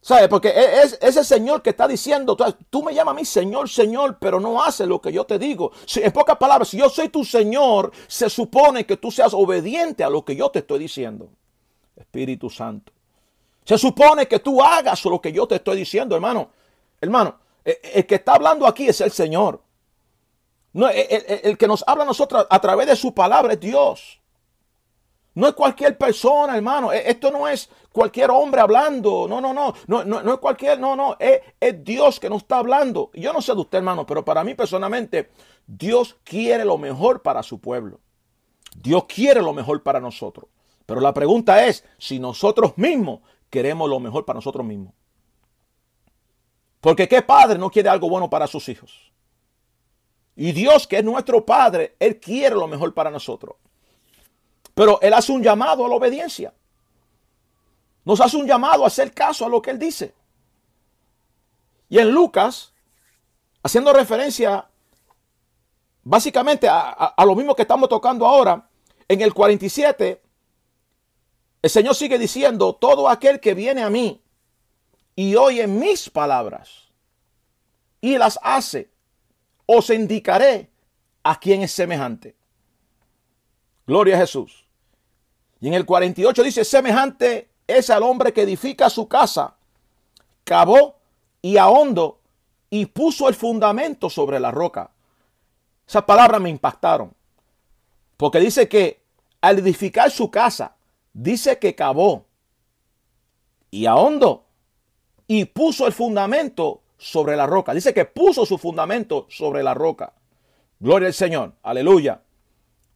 ¿Sabe? 0.00 0.28
Porque 0.28 0.50
e, 0.50 0.82
es 0.82 0.96
ese 1.02 1.24
Señor 1.24 1.62
que 1.62 1.70
está 1.70 1.88
diciendo, 1.88 2.36
tú 2.70 2.80
me 2.84 2.94
llamas 2.94 3.12
a 3.12 3.16
mí 3.16 3.24
Señor, 3.24 3.68
Señor, 3.68 4.18
pero 4.20 4.38
no 4.38 4.62
haces 4.62 4.86
lo 4.86 5.00
que 5.00 5.12
yo 5.12 5.24
te 5.24 5.36
digo. 5.36 5.72
en 5.96 6.12
pocas 6.12 6.36
palabras, 6.36 6.68
si 6.68 6.78
yo 6.78 6.88
soy 6.88 7.08
tu 7.08 7.24
Señor, 7.24 7.90
se 8.06 8.30
supone 8.30 8.86
que 8.86 8.96
tú 8.96 9.10
seas 9.10 9.34
obediente 9.34 10.04
a 10.04 10.10
lo 10.10 10.24
que 10.24 10.36
yo 10.36 10.48
te 10.50 10.60
estoy 10.60 10.78
diciendo. 10.78 11.28
Espíritu 11.96 12.48
Santo. 12.48 12.92
Se 13.64 13.76
supone 13.76 14.28
que 14.28 14.38
tú 14.38 14.62
hagas 14.62 15.04
lo 15.04 15.20
que 15.20 15.32
yo 15.32 15.48
te 15.48 15.56
estoy 15.56 15.78
diciendo, 15.78 16.14
hermano. 16.14 16.50
Hermano, 17.00 17.36
el 17.64 18.06
que 18.06 18.14
está 18.14 18.34
hablando 18.34 18.64
aquí 18.64 18.86
es 18.86 19.00
el 19.00 19.10
Señor. 19.10 19.65
No, 20.76 20.90
e, 20.90 21.40
el, 21.44 21.56
que 21.56 21.66
nos 21.66 21.82
habla 21.86 22.04
a 22.04 22.06
nosotros 22.06 22.46
a 22.50 22.60
través 22.60 22.86
de 22.86 22.96
su 22.96 23.14
palabra 23.14 23.54
es 23.54 23.60
Dios. 23.60 24.20
No 25.32 25.48
es 25.48 25.54
cualquier 25.54 25.96
persona, 25.96 26.54
hermano. 26.54 26.92
Esto 26.92 27.30
no 27.30 27.48
es 27.48 27.70
cualquier 27.90 28.30
hombre 28.30 28.60
hablando. 28.60 29.26
No, 29.26 29.40
no, 29.40 29.54
no. 29.54 29.72
No, 29.86 30.04
no, 30.04 30.34
es 30.34 30.38
cualquier. 30.38 30.78
No, 30.78 30.94
no. 30.94 31.16
Es, 31.18 31.40
es 31.58 31.82
Dios 31.82 32.20
que 32.20 32.28
nos 32.28 32.42
está 32.42 32.58
hablando. 32.58 33.10
Yo 33.14 33.32
no 33.32 33.40
sé 33.40 33.54
de 33.54 33.60
usted, 33.60 33.78
hermano, 33.78 34.04
pero 34.04 34.22
para 34.22 34.44
mí 34.44 34.54
personalmente, 34.54 35.30
Dios 35.66 36.18
quiere 36.24 36.66
lo 36.66 36.76
mejor 36.76 37.22
para 37.22 37.42
su 37.42 37.58
pueblo. 37.58 37.98
Dios 38.76 39.04
quiere 39.04 39.40
lo 39.40 39.54
mejor 39.54 39.82
para 39.82 39.98
nosotros. 39.98 40.50
Pero 40.84 41.00
la 41.00 41.14
pregunta 41.14 41.64
es 41.66 41.84
si 41.96 42.18
nosotros 42.18 42.76
mismos 42.76 43.20
queremos 43.48 43.88
lo 43.88 43.98
mejor 43.98 44.26
para 44.26 44.36
nosotros 44.36 44.66
mismos. 44.66 44.92
Porque 46.82 47.08
qué 47.08 47.22
padre 47.22 47.58
no 47.58 47.70
quiere 47.70 47.88
algo 47.88 48.10
bueno 48.10 48.28
para 48.28 48.46
sus 48.46 48.68
hijos. 48.68 49.15
Y 50.36 50.52
Dios, 50.52 50.86
que 50.86 50.98
es 50.98 51.04
nuestro 51.04 51.44
Padre, 51.44 51.96
Él 51.98 52.20
quiere 52.20 52.54
lo 52.54 52.68
mejor 52.68 52.92
para 52.92 53.10
nosotros. 53.10 53.56
Pero 54.74 55.00
Él 55.00 55.14
hace 55.14 55.32
un 55.32 55.42
llamado 55.42 55.84
a 55.84 55.88
la 55.88 55.94
obediencia. 55.94 56.52
Nos 58.04 58.20
hace 58.20 58.36
un 58.36 58.46
llamado 58.46 58.84
a 58.84 58.88
hacer 58.88 59.12
caso 59.12 59.46
a 59.46 59.48
lo 59.48 59.62
que 59.62 59.70
Él 59.70 59.78
dice. 59.78 60.14
Y 61.88 61.98
en 61.98 62.10
Lucas, 62.10 62.72
haciendo 63.62 63.92
referencia 63.92 64.68
básicamente 66.02 66.68
a, 66.68 66.90
a 66.90 67.24
lo 67.24 67.34
mismo 67.34 67.56
que 67.56 67.62
estamos 67.62 67.88
tocando 67.88 68.26
ahora, 68.26 68.68
en 69.08 69.20
el 69.22 69.32
47, 69.32 70.22
el 71.62 71.70
Señor 71.70 71.94
sigue 71.94 72.18
diciendo, 72.18 72.74
todo 72.74 73.08
aquel 73.08 73.40
que 73.40 73.54
viene 73.54 73.82
a 73.82 73.90
mí 73.90 74.22
y 75.16 75.34
oye 75.34 75.66
mis 75.66 76.10
palabras 76.10 76.92
y 78.00 78.18
las 78.18 78.38
hace, 78.42 78.90
os 79.66 79.90
indicaré 79.90 80.70
a 81.22 81.38
quién 81.38 81.62
es 81.62 81.72
semejante. 81.72 82.34
Gloria 83.86 84.16
a 84.16 84.20
Jesús. 84.20 84.66
Y 85.60 85.68
en 85.68 85.74
el 85.74 85.84
48 85.84 86.42
dice, 86.42 86.64
semejante 86.64 87.50
es 87.66 87.90
al 87.90 88.02
hombre 88.02 88.32
que 88.32 88.42
edifica 88.42 88.88
su 88.90 89.08
casa, 89.08 89.56
cavó 90.44 90.96
y 91.42 91.56
ahondó 91.56 92.20
y 92.70 92.86
puso 92.86 93.28
el 93.28 93.34
fundamento 93.34 94.10
sobre 94.10 94.38
la 94.38 94.50
roca. 94.50 94.90
Esas 95.86 96.04
palabras 96.04 96.40
me 96.40 96.50
impactaron. 96.50 97.12
Porque 98.16 98.40
dice 98.40 98.68
que 98.68 99.02
al 99.40 99.58
edificar 99.58 100.10
su 100.10 100.30
casa, 100.30 100.76
dice 101.12 101.58
que 101.58 101.74
cavó 101.74 102.26
y 103.70 103.86
ahondó 103.86 104.44
y 105.26 105.44
puso 105.44 105.86
el 105.86 105.92
fundamento 105.92 106.82
sobre 106.98 107.36
la 107.36 107.46
roca. 107.46 107.74
Dice 107.74 107.92
que 107.92 108.04
puso 108.04 108.46
su 108.46 108.58
fundamento 108.58 109.26
sobre 109.28 109.62
la 109.62 109.74
roca. 109.74 110.12
Gloria 110.78 111.08
al 111.08 111.14
Señor. 111.14 111.54
Aleluya. 111.62 112.22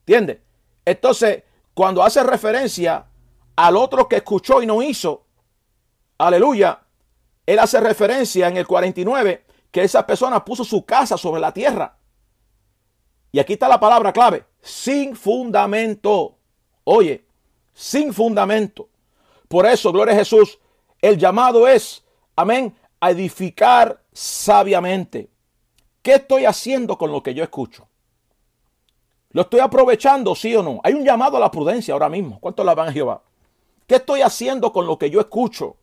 ¿Entiende? 0.01 0.43
Entonces, 0.85 1.45
cuando 1.75 2.03
hace 2.03 2.23
referencia 2.23 3.07
al 3.57 3.77
otro 3.77 4.09
que 4.09 4.17
escuchó 4.17 4.63
y 4.63 4.67
no 4.67 4.83
hizo, 4.83 5.25
aleluya, 6.19 6.81
él 7.47 7.59
hace 7.59 7.81
referencia 7.81 8.49
en 8.49 8.57
el 8.57 8.67
49 8.67 9.45
que 9.71 9.85
esa 9.85 10.07
persona 10.07 10.45
puso 10.45 10.65
su 10.65 10.85
casa 10.85 11.17
sobre 11.17 11.41
la 11.41 11.53
tierra. 11.53 11.97
Y 13.33 13.39
aquí 13.39 13.53
está 13.53 13.69
la 13.69 13.79
palabra 13.79 14.13
clave, 14.13 14.45
sin 14.61 15.15
fundamento. 15.15 16.37
Oye, 16.85 17.25
sin 17.73 18.13
fundamento. 18.13 18.89
Por 19.49 19.67
eso, 19.67 19.93
gloria 19.93 20.15
a 20.15 20.19
Jesús, 20.19 20.59
el 21.01 21.17
llamado 21.19 21.67
es, 21.69 22.05
amén, 22.37 22.75
a 23.01 23.11
edificar 23.11 24.03
sabiamente. 24.13 25.31
¿Qué 26.03 26.15
estoy 26.15 26.45
haciendo 26.45 26.97
con 26.97 27.13
lo 27.13 27.23
que 27.23 27.35
yo 27.35 27.43
escucho? 27.43 27.89
¿Lo 29.31 29.43
estoy 29.43 29.61
aprovechando, 29.61 30.35
sí 30.35 30.55
o 30.55 30.63
no? 30.63 30.81
Hay 30.83 30.95
un 30.95 31.05
llamado 31.05 31.37
a 31.37 31.41
la 31.41 31.51
prudencia 31.51 31.95
ahora 31.95 32.09
mismo. 32.09 32.39
¿Cuánto 32.41 32.65
la 32.65 32.75
van 32.75 32.89
a 32.89 32.93
Jehová? 32.93 33.23
¿Qué 33.87 33.97
estoy 33.97 34.23
haciendo 34.23 34.73
con 34.73 34.87
lo 34.87 34.99
que 34.99 35.11
yo 35.11 35.21
escucho? 35.21 35.77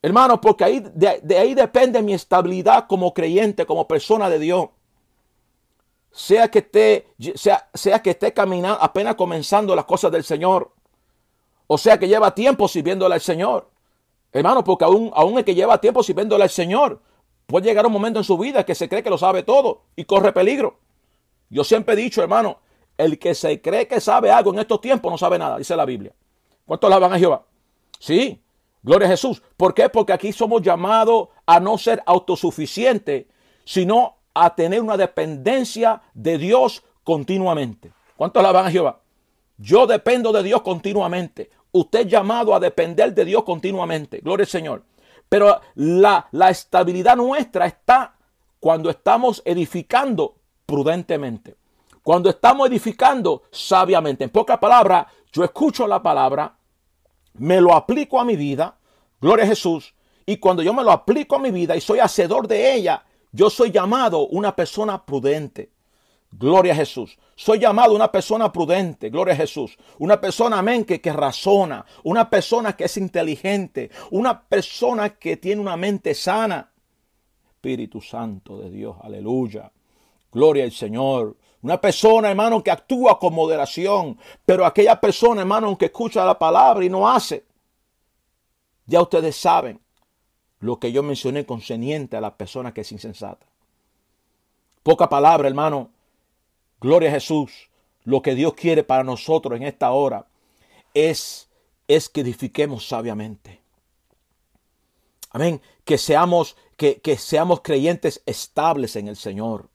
Hermano, 0.00 0.40
porque 0.40 0.64
ahí, 0.64 0.84
de, 0.94 1.36
ahí 1.36 1.54
depende 1.54 2.02
mi 2.02 2.14
estabilidad 2.14 2.86
como 2.86 3.12
creyente, 3.12 3.66
como 3.66 3.88
persona 3.88 4.30
de 4.30 4.38
Dios 4.38 4.68
sea 6.18 6.50
que 6.50 6.58
esté, 6.60 7.06
sea, 7.36 7.68
sea 7.72 8.02
que 8.02 8.10
esté 8.10 8.32
caminando, 8.32 8.82
apenas 8.82 9.14
comenzando 9.14 9.74
las 9.76 9.84
cosas 9.84 10.10
del 10.10 10.24
Señor, 10.24 10.72
o 11.66 11.78
sea 11.78 11.98
que 11.98 12.08
lleva 12.08 12.34
tiempo 12.34 12.66
sirviéndole 12.66 13.14
al 13.14 13.20
Señor. 13.20 13.70
Hermano, 14.32 14.62
porque 14.62 14.84
aún, 14.84 15.10
aún 15.14 15.38
el 15.38 15.44
que 15.44 15.54
lleva 15.54 15.80
tiempo 15.80 16.02
sirviéndole 16.02 16.44
al 16.44 16.50
Señor, 16.50 17.00
puede 17.46 17.66
llegar 17.66 17.86
un 17.86 17.92
momento 17.92 18.18
en 18.18 18.24
su 18.24 18.36
vida 18.36 18.64
que 18.64 18.74
se 18.74 18.88
cree 18.88 19.02
que 19.02 19.10
lo 19.10 19.18
sabe 19.18 19.42
todo 19.42 19.82
y 19.96 20.04
corre 20.04 20.32
peligro. 20.32 20.78
Yo 21.50 21.64
siempre 21.64 21.94
he 21.94 21.96
dicho, 21.96 22.22
hermano, 22.22 22.58
el 22.98 23.18
que 23.18 23.34
se 23.34 23.60
cree 23.62 23.86
que 23.86 24.00
sabe 24.00 24.30
algo 24.30 24.52
en 24.52 24.58
estos 24.58 24.80
tiempos 24.80 25.10
no 25.10 25.16
sabe 25.16 25.38
nada, 25.38 25.56
dice 25.56 25.74
la 25.76 25.84
Biblia. 25.84 26.12
¿Cuántos 26.66 26.90
van 27.00 27.12
a 27.12 27.18
Jehová? 27.18 27.46
Sí, 27.98 28.42
gloria 28.82 29.06
a 29.08 29.10
Jesús. 29.10 29.42
¿Por 29.56 29.72
qué? 29.72 29.88
Porque 29.88 30.12
aquí 30.12 30.32
somos 30.32 30.60
llamados 30.60 31.28
a 31.46 31.58
no 31.60 31.78
ser 31.78 32.02
autosuficientes, 32.04 33.26
sino 33.64 34.16
a 34.34 34.54
tener 34.54 34.82
una 34.82 34.96
dependencia 34.96 36.02
de 36.12 36.36
Dios 36.36 36.84
continuamente. 37.04 37.92
¿Cuántos 38.16 38.42
la 38.42 38.52
van 38.52 38.66
a 38.66 38.70
Jehová? 38.70 39.00
Yo 39.56 39.86
dependo 39.86 40.32
de 40.32 40.42
Dios 40.42 40.60
continuamente. 40.62 41.50
Usted 41.72 42.00
es 42.00 42.06
llamado 42.08 42.54
a 42.54 42.60
depender 42.60 43.14
de 43.14 43.24
Dios 43.24 43.44
continuamente. 43.44 44.20
Gloria 44.20 44.44
al 44.44 44.50
Señor. 44.50 44.84
Pero 45.28 45.60
la, 45.74 46.28
la 46.32 46.50
estabilidad 46.50 47.16
nuestra 47.16 47.66
está 47.66 48.16
cuando 48.60 48.90
estamos 48.90 49.42
edificando 49.44 50.36
prudentemente. 50.64 51.56
Cuando 52.02 52.30
estamos 52.30 52.68
edificando 52.68 53.42
sabiamente. 53.50 54.24
En 54.24 54.30
pocas 54.30 54.58
palabras, 54.58 55.06
yo 55.32 55.44
escucho 55.44 55.86
la 55.86 56.02
palabra, 56.02 56.56
me 57.34 57.60
lo 57.60 57.74
aplico 57.74 58.18
a 58.18 58.24
mi 58.24 58.36
vida. 58.36 58.78
Gloria 59.20 59.44
a 59.44 59.48
Jesús. 59.48 59.94
Y 60.24 60.38
cuando 60.38 60.62
yo 60.62 60.72
me 60.74 60.84
lo 60.84 60.92
aplico 60.92 61.36
a 61.36 61.38
mi 61.38 61.50
vida 61.50 61.76
y 61.76 61.80
soy 61.80 62.00
hacedor 62.00 62.48
de 62.48 62.74
ella, 62.74 63.04
yo 63.32 63.50
soy 63.50 63.70
llamado 63.70 64.26
una 64.28 64.54
persona 64.54 65.04
prudente. 65.04 65.70
Gloria 66.30 66.72
a 66.72 66.76
Jesús. 66.76 67.18
Soy 67.34 67.58
llamado 67.58 67.94
una 67.94 68.12
persona 68.12 68.52
prudente. 68.52 69.10
Gloria 69.10 69.34
a 69.34 69.38
Jesús. 69.38 69.76
Una 69.98 70.20
persona, 70.20 70.58
amén, 70.58 70.84
que, 70.84 71.00
razona. 71.12 71.84
Una 72.04 72.28
persona 72.28 72.76
que 72.76 72.84
es 72.84 72.96
inteligente. 72.96 73.90
Una 74.10 74.42
persona 74.42 75.10
que 75.10 75.36
tiene 75.36 75.60
una 75.60 75.76
mente 75.76 76.14
sana. 76.14 76.70
Espíritu 77.50 78.00
Santo 78.00 78.58
de 78.58 78.70
Dios. 78.70 78.96
Aleluya. 79.02 79.72
Gloria 80.30 80.64
al 80.64 80.72
Señor. 80.72 81.36
Una 81.62 81.80
persona, 81.80 82.28
hermano, 82.28 82.62
que 82.62 82.70
actúa 82.70 83.18
con 83.18 83.34
moderación. 83.34 84.18
Pero 84.44 84.66
aquella 84.66 85.00
persona, 85.00 85.40
hermano, 85.40 85.78
que 85.78 85.86
escucha 85.86 86.24
la 86.24 86.38
palabra 86.38 86.84
y 86.84 86.90
no 86.90 87.08
hace. 87.08 87.46
Ya 88.86 89.00
ustedes 89.00 89.36
saben 89.36 89.80
lo 90.60 90.78
que 90.78 90.92
yo 90.92 91.02
mencioné 91.02 91.46
concerniente 91.46 92.16
a 92.16 92.20
la 92.20 92.36
persona 92.36 92.74
que 92.74 92.82
es 92.82 92.92
insensata. 92.92 93.46
Poca 94.82 95.08
palabra, 95.08 95.48
hermano. 95.48 95.90
Gloria 96.80 97.10
a 97.10 97.12
Jesús. 97.12 97.68
Lo 98.04 98.22
que 98.22 98.34
Dios 98.34 98.54
quiere 98.54 98.84
para 98.84 99.04
nosotros 99.04 99.56
en 99.56 99.64
esta 99.64 99.90
hora 99.92 100.26
es, 100.94 101.48
es 101.86 102.08
que 102.08 102.22
edifiquemos 102.22 102.88
sabiamente. 102.88 103.60
Amén. 105.30 105.60
Que 105.84 105.98
seamos, 105.98 106.56
que, 106.76 107.00
que 107.00 107.16
seamos 107.16 107.60
creyentes 107.60 108.22
estables 108.24 108.96
en 108.96 109.08
el 109.08 109.16
Señor. 109.16 109.68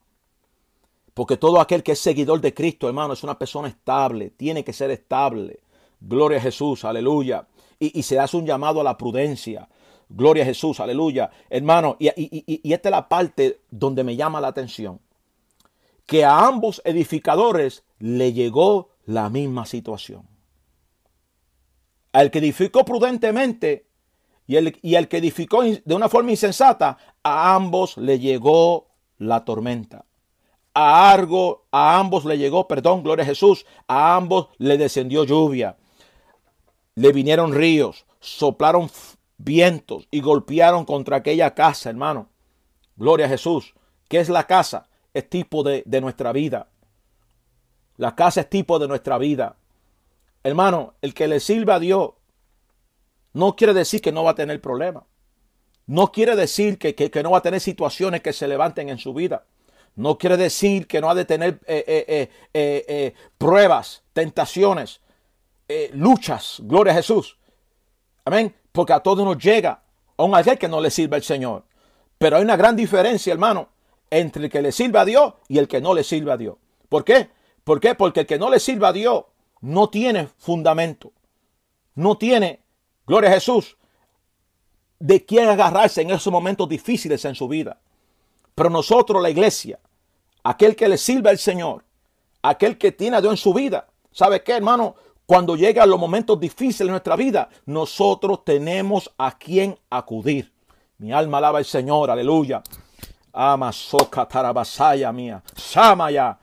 Porque 1.13 1.37
todo 1.37 1.61
aquel 1.61 1.83
que 1.83 1.91
es 1.91 1.99
seguidor 1.99 2.41
de 2.41 2.53
Cristo, 2.53 2.87
hermano, 2.87 3.13
es 3.13 3.23
una 3.23 3.37
persona 3.37 3.67
estable. 3.67 4.31
Tiene 4.31 4.63
que 4.63 4.73
ser 4.73 4.89
estable. 4.89 5.59
Gloria 5.99 6.39
a 6.39 6.41
Jesús, 6.41 6.83
aleluya. 6.85 7.47
Y, 7.79 7.99
y 7.99 8.03
se 8.03 8.19
hace 8.19 8.37
un 8.37 8.45
llamado 8.45 8.81
a 8.81 8.83
la 8.83 8.97
prudencia. 8.97 9.67
Gloria 10.09 10.43
a 10.43 10.47
Jesús, 10.47 10.79
aleluya. 10.79 11.31
Hermano, 11.49 11.97
y, 11.99 12.09
y, 12.15 12.73
esta 12.73 12.89
es 12.89 12.91
la 12.91 13.07
parte 13.07 13.61
donde 13.69 14.03
me 14.03 14.15
llama 14.15 14.41
la 14.41 14.49
atención. 14.49 14.99
Que 16.05 16.25
a 16.25 16.45
ambos 16.45 16.81
edificadores 16.85 17.83
le 17.99 18.33
llegó 18.33 18.89
la 19.05 19.29
misma 19.29 19.65
situación. 19.65 20.27
Al 22.11 22.29
que 22.29 22.39
edificó 22.39 22.85
prudentemente 22.85 23.87
y 24.45 24.57
el, 24.57 24.77
y 24.81 24.95
el 24.95 25.07
que 25.07 25.17
edificó 25.17 25.63
de 25.63 25.95
una 25.95 26.09
forma 26.09 26.31
insensata, 26.31 26.97
a 27.23 27.55
ambos 27.55 27.97
le 27.97 28.19
llegó 28.19 28.87
la 29.17 29.45
tormenta. 29.45 30.05
A, 30.73 31.11
algo, 31.11 31.65
a 31.71 31.97
ambos 31.97 32.25
le 32.25 32.37
llegó, 32.37 32.67
perdón, 32.67 33.03
gloria 33.03 33.23
a 33.23 33.27
Jesús, 33.27 33.65
a 33.87 34.15
ambos 34.15 34.49
le 34.57 34.77
descendió 34.77 35.23
lluvia. 35.23 35.77
Le 36.95 37.11
vinieron 37.11 37.53
ríos, 37.53 38.05
soplaron 38.19 38.89
vientos 39.37 40.07
y 40.11 40.21
golpearon 40.21 40.85
contra 40.85 41.17
aquella 41.17 41.53
casa, 41.53 41.89
hermano. 41.89 42.29
Gloria 42.95 43.27
a 43.27 43.29
Jesús. 43.29 43.73
¿Qué 44.07 44.19
es 44.19 44.29
la 44.29 44.45
casa? 44.45 44.87
Es 45.13 45.29
tipo 45.29 45.63
de, 45.63 45.83
de 45.85 46.01
nuestra 46.01 46.31
vida. 46.31 46.67
La 47.97 48.15
casa 48.15 48.41
es 48.41 48.49
tipo 48.49 48.79
de 48.79 48.87
nuestra 48.87 49.17
vida. 49.17 49.57
Hermano, 50.43 50.95
el 51.01 51.13
que 51.13 51.27
le 51.27 51.39
sirve 51.39 51.73
a 51.73 51.79
Dios 51.79 52.11
no 53.33 53.55
quiere 53.55 53.73
decir 53.73 54.01
que 54.01 54.11
no 54.11 54.23
va 54.23 54.31
a 54.31 54.35
tener 54.35 54.59
problemas. 54.61 55.03
No 55.85 56.11
quiere 56.11 56.35
decir 56.35 56.77
que, 56.77 56.95
que, 56.95 57.23
no 57.23 57.31
va 57.31 57.39
a 57.39 57.41
tener 57.41 57.59
situaciones 57.59 58.21
que 58.21 58.33
se 58.33 58.47
levanten 58.47 58.89
en 58.89 58.97
su 58.97 59.13
vida. 59.13 59.45
No 59.95 60.17
quiere 60.17 60.37
decir 60.37 60.87
que 60.87 61.01
no 61.01 61.09
ha 61.09 61.15
de 61.15 61.25
tener 61.25 61.59
eh, 61.67 62.05
eh, 62.07 62.29
eh, 62.53 63.13
pruebas, 63.37 64.03
tentaciones, 64.13 65.01
luchas. 65.93 66.57
Gloria 66.63 66.93
a 66.93 66.95
Jesús. 66.95 67.37
Amén 68.25 68.55
porque 68.73 68.91
a 68.91 68.99
todos 68.99 69.23
nos 69.23 69.37
llega, 69.37 69.81
aun 70.17 70.35
aquel 70.35 70.57
que 70.57 70.67
no 70.67 70.81
le 70.81 70.89
sirve 70.89 71.15
al 71.15 71.23
Señor. 71.23 71.63
Pero 72.17 72.35
hay 72.35 72.43
una 72.43 72.57
gran 72.57 72.75
diferencia, 72.75 73.31
hermano, 73.31 73.69
entre 74.17 74.45
el 74.45 74.49
que 74.49 74.61
le 74.61 74.71
sirve 74.71 74.99
a 74.99 75.05
Dios 75.05 75.33
y 75.47 75.57
el 75.57 75.67
que 75.67 75.81
no 75.81 75.93
le 75.93 76.03
sirve 76.03 76.31
a 76.31 76.37
Dios. 76.37 76.55
¿Por 76.89 77.03
qué? 77.03 77.29
¿Por 77.63 77.79
qué? 77.79 77.95
Porque 77.95 78.21
el 78.21 78.25
que 78.25 78.37
no 78.37 78.49
le 78.49 78.59
sirve 78.59 78.87
a 78.87 78.93
Dios 78.93 79.25
no 79.61 79.89
tiene 79.89 80.27
fundamento. 80.37 81.11
No 81.95 82.17
tiene, 82.17 82.61
gloria 83.05 83.29
a 83.29 83.33
Jesús, 83.33 83.77
de 84.99 85.25
quién 85.25 85.49
agarrarse 85.49 86.01
en 86.01 86.11
esos 86.11 86.31
momentos 86.31 86.67
difíciles 86.67 87.23
en 87.25 87.35
su 87.35 87.47
vida. 87.47 87.79
Pero 88.55 88.69
nosotros, 88.69 89.21
la 89.21 89.29
iglesia, 89.29 89.79
aquel 90.43 90.75
que 90.75 90.87
le 90.87 90.97
sirve 90.97 91.29
al 91.29 91.37
Señor, 91.37 91.83
aquel 92.41 92.77
que 92.77 92.91
tiene 92.91 93.17
a 93.17 93.21
Dios 93.21 93.33
en 93.33 93.37
su 93.37 93.53
vida, 93.53 93.87
¿sabe 94.11 94.43
qué, 94.43 94.53
hermano? 94.53 94.95
Cuando 95.25 95.55
llegan 95.55 95.89
los 95.89 95.99
momentos 95.99 96.39
difíciles 96.39 96.87
de 96.87 96.91
nuestra 96.91 97.15
vida, 97.15 97.49
nosotros 97.65 98.43
tenemos 98.43 99.11
a 99.17 99.37
quien 99.37 99.77
acudir. 99.89 100.51
Mi 100.97 101.11
alma 101.11 101.37
alaba 101.37 101.59
al 101.59 101.65
Señor, 101.65 102.11
aleluya. 102.11 102.61
Ama 103.33 103.71
soca 103.71 104.27
tarabasaya 104.27 105.11
mía. 105.11 105.41
Samaya. 105.55 106.37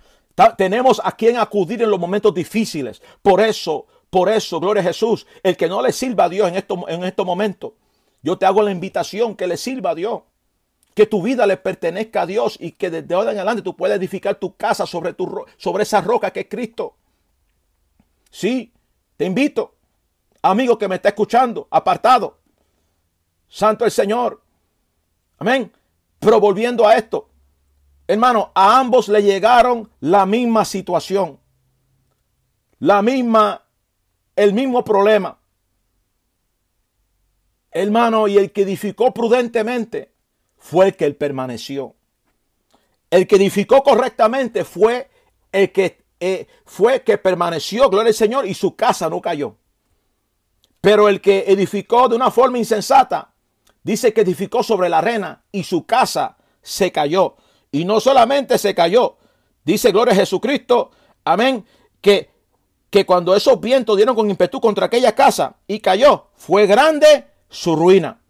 Tenemos 0.57 1.01
a 1.05 1.13
quien 1.13 1.37
acudir 1.37 1.83
en 1.83 1.91
los 1.91 2.01
momentos 2.01 2.35
difíciles. 2.35 3.01
Por 3.23 3.41
eso, 3.41 3.87
por 4.11 4.29
eso, 4.29 4.59
gloria 4.59 4.81
a 4.83 4.87
Jesús. 4.87 5.27
El 5.43 5.57
que 5.57 5.69
no 5.69 5.81
le 5.81 5.93
sirva 5.93 6.25
a 6.25 6.29
Dios 6.29 6.49
en 6.49 6.57
estos, 6.57 6.79
en 6.89 7.05
estos 7.05 7.25
momentos, 7.25 7.73
yo 8.23 8.37
te 8.37 8.47
hago 8.47 8.63
la 8.63 8.73
invitación 8.73 9.37
que 9.37 9.47
le 9.47 9.57
sirva 9.57 9.91
a 9.91 9.95
Dios. 9.95 10.23
Que 10.95 11.07
tu 11.07 11.23
vida 11.23 11.47
le 11.47 11.57
pertenezca 11.57 12.23
a 12.23 12.27
Dios 12.27 12.57
y 12.59 12.73
que 12.73 12.91
desde 12.91 13.15
ahora 13.15 13.31
en 13.31 13.39
adelante 13.39 13.63
tú 13.63 13.77
puedas 13.77 13.97
edificar 13.97 14.35
tu 14.35 14.57
casa 14.57 14.87
sobre, 14.87 15.13
tu, 15.13 15.45
sobre 15.57 15.85
esa 15.85 16.01
roca 16.01 16.33
que 16.33 16.41
es 16.41 16.47
Cristo. 16.49 16.97
Sí, 18.31 18.73
te 19.17 19.25
invito, 19.25 19.77
amigo 20.43 20.77
que 20.77 20.89
me 20.89 20.97
está 20.97 21.11
escuchando, 21.11 21.69
apartado. 21.71 22.39
Santo 23.49 23.85
el 23.85 23.91
Señor. 23.91 24.41
Amén. 25.39 25.73
Pero 26.21 26.39
volviendo 26.39 26.87
a 26.87 26.97
esto, 26.97 27.31
hermano, 28.07 28.53
a 28.55 28.79
ambos 28.79 29.09
le 29.09 29.23
llegaron 29.23 29.91
la 30.01 30.27
misma 30.27 30.65
situación. 30.65 31.41
La 32.79 33.03
misma, 33.03 33.65
el 34.37 34.53
mismo 34.53 34.85
problema. 34.85 35.39
Hermano, 37.71 38.29
y 38.29 38.37
el 38.37 38.53
que 38.53 38.63
edificó 38.63 39.13
prudentemente 39.13 40.13
fue 40.57 40.87
el 40.89 40.97
que 40.97 41.11
permaneció. 41.13 41.95
El 43.11 43.27
que 43.27 43.37
edificó 43.37 43.83
correctamente 43.83 44.65
fue 44.65 45.11
el 45.53 45.73
que 45.73 46.05
eh, 46.21 46.47
fue 46.67 47.03
que 47.03 47.17
permaneció, 47.17 47.89
gloria 47.89 48.09
al 48.09 48.15
Señor, 48.15 48.47
y 48.47 48.53
su 48.53 48.77
casa 48.77 49.09
no 49.09 49.23
cayó. 49.23 49.57
Pero 50.83 51.09
el 51.09 51.21
que 51.21 51.45
edificó 51.49 52.09
de 52.09 52.17
una 52.17 52.31
forma 52.31 52.59
insensata, 52.59 53.30
dice 53.83 54.13
que 54.13 54.23
edificó 54.23 54.63
sobre 54.63 54.89
la 54.89 54.99
arena 54.99 55.45
y 55.53 55.65
su 55.65 55.87
casa 55.87 56.37
se 56.63 56.93
cayó. 56.93 57.37
Y 57.73 57.85
no 57.85 58.01
solamente 58.01 58.59
se 58.59 58.75
cayó, 58.75 59.17
dice 59.65 59.93
gloria 59.93 60.13
a 60.13 60.17
Jesucristo, 60.17 60.91
amén, 61.25 61.65
que, 62.01 62.31
que 62.91 63.07
cuando 63.07 63.37
esos 63.37 63.61
vientos 63.61 63.97
dieron 63.97 64.17
con 64.17 64.29
impetu 64.29 64.61
contra 64.61 64.87
aquella 64.87 65.15
casa 65.15 65.57
y 65.67 65.81
cayó, 65.81 66.29
fue 66.35 66.67
grande 66.67 67.27
su 67.49 67.77
ruina. 67.77 68.21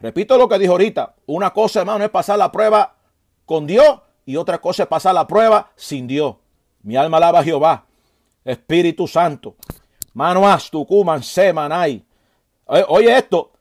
Repito 0.00 0.38
lo 0.38 0.48
que 0.48 0.58
dijo 0.58 0.72
ahorita, 0.72 1.14
una 1.26 1.52
cosa 1.52 1.80
hermano 1.80 2.04
es 2.04 2.10
pasar 2.10 2.38
la 2.38 2.50
prueba 2.50 2.96
con 3.44 3.66
Dios 3.66 4.00
y 4.24 4.36
otra 4.36 4.60
cosa 4.60 4.84
es 4.84 4.88
pasar 4.88 5.14
la 5.14 5.26
prueba 5.26 5.72
sin 5.76 6.06
Dios. 6.06 6.36
Mi 6.82 6.96
alma 6.96 7.18
alaba 7.18 7.40
a 7.40 7.44
Jehová. 7.44 7.84
Espíritu 8.44 9.06
Santo. 9.06 9.56
Manoas, 10.14 10.70
Tucuman, 10.70 11.22
Semanay. 11.22 12.04
Oye 12.66 13.16
esto. 13.16 13.52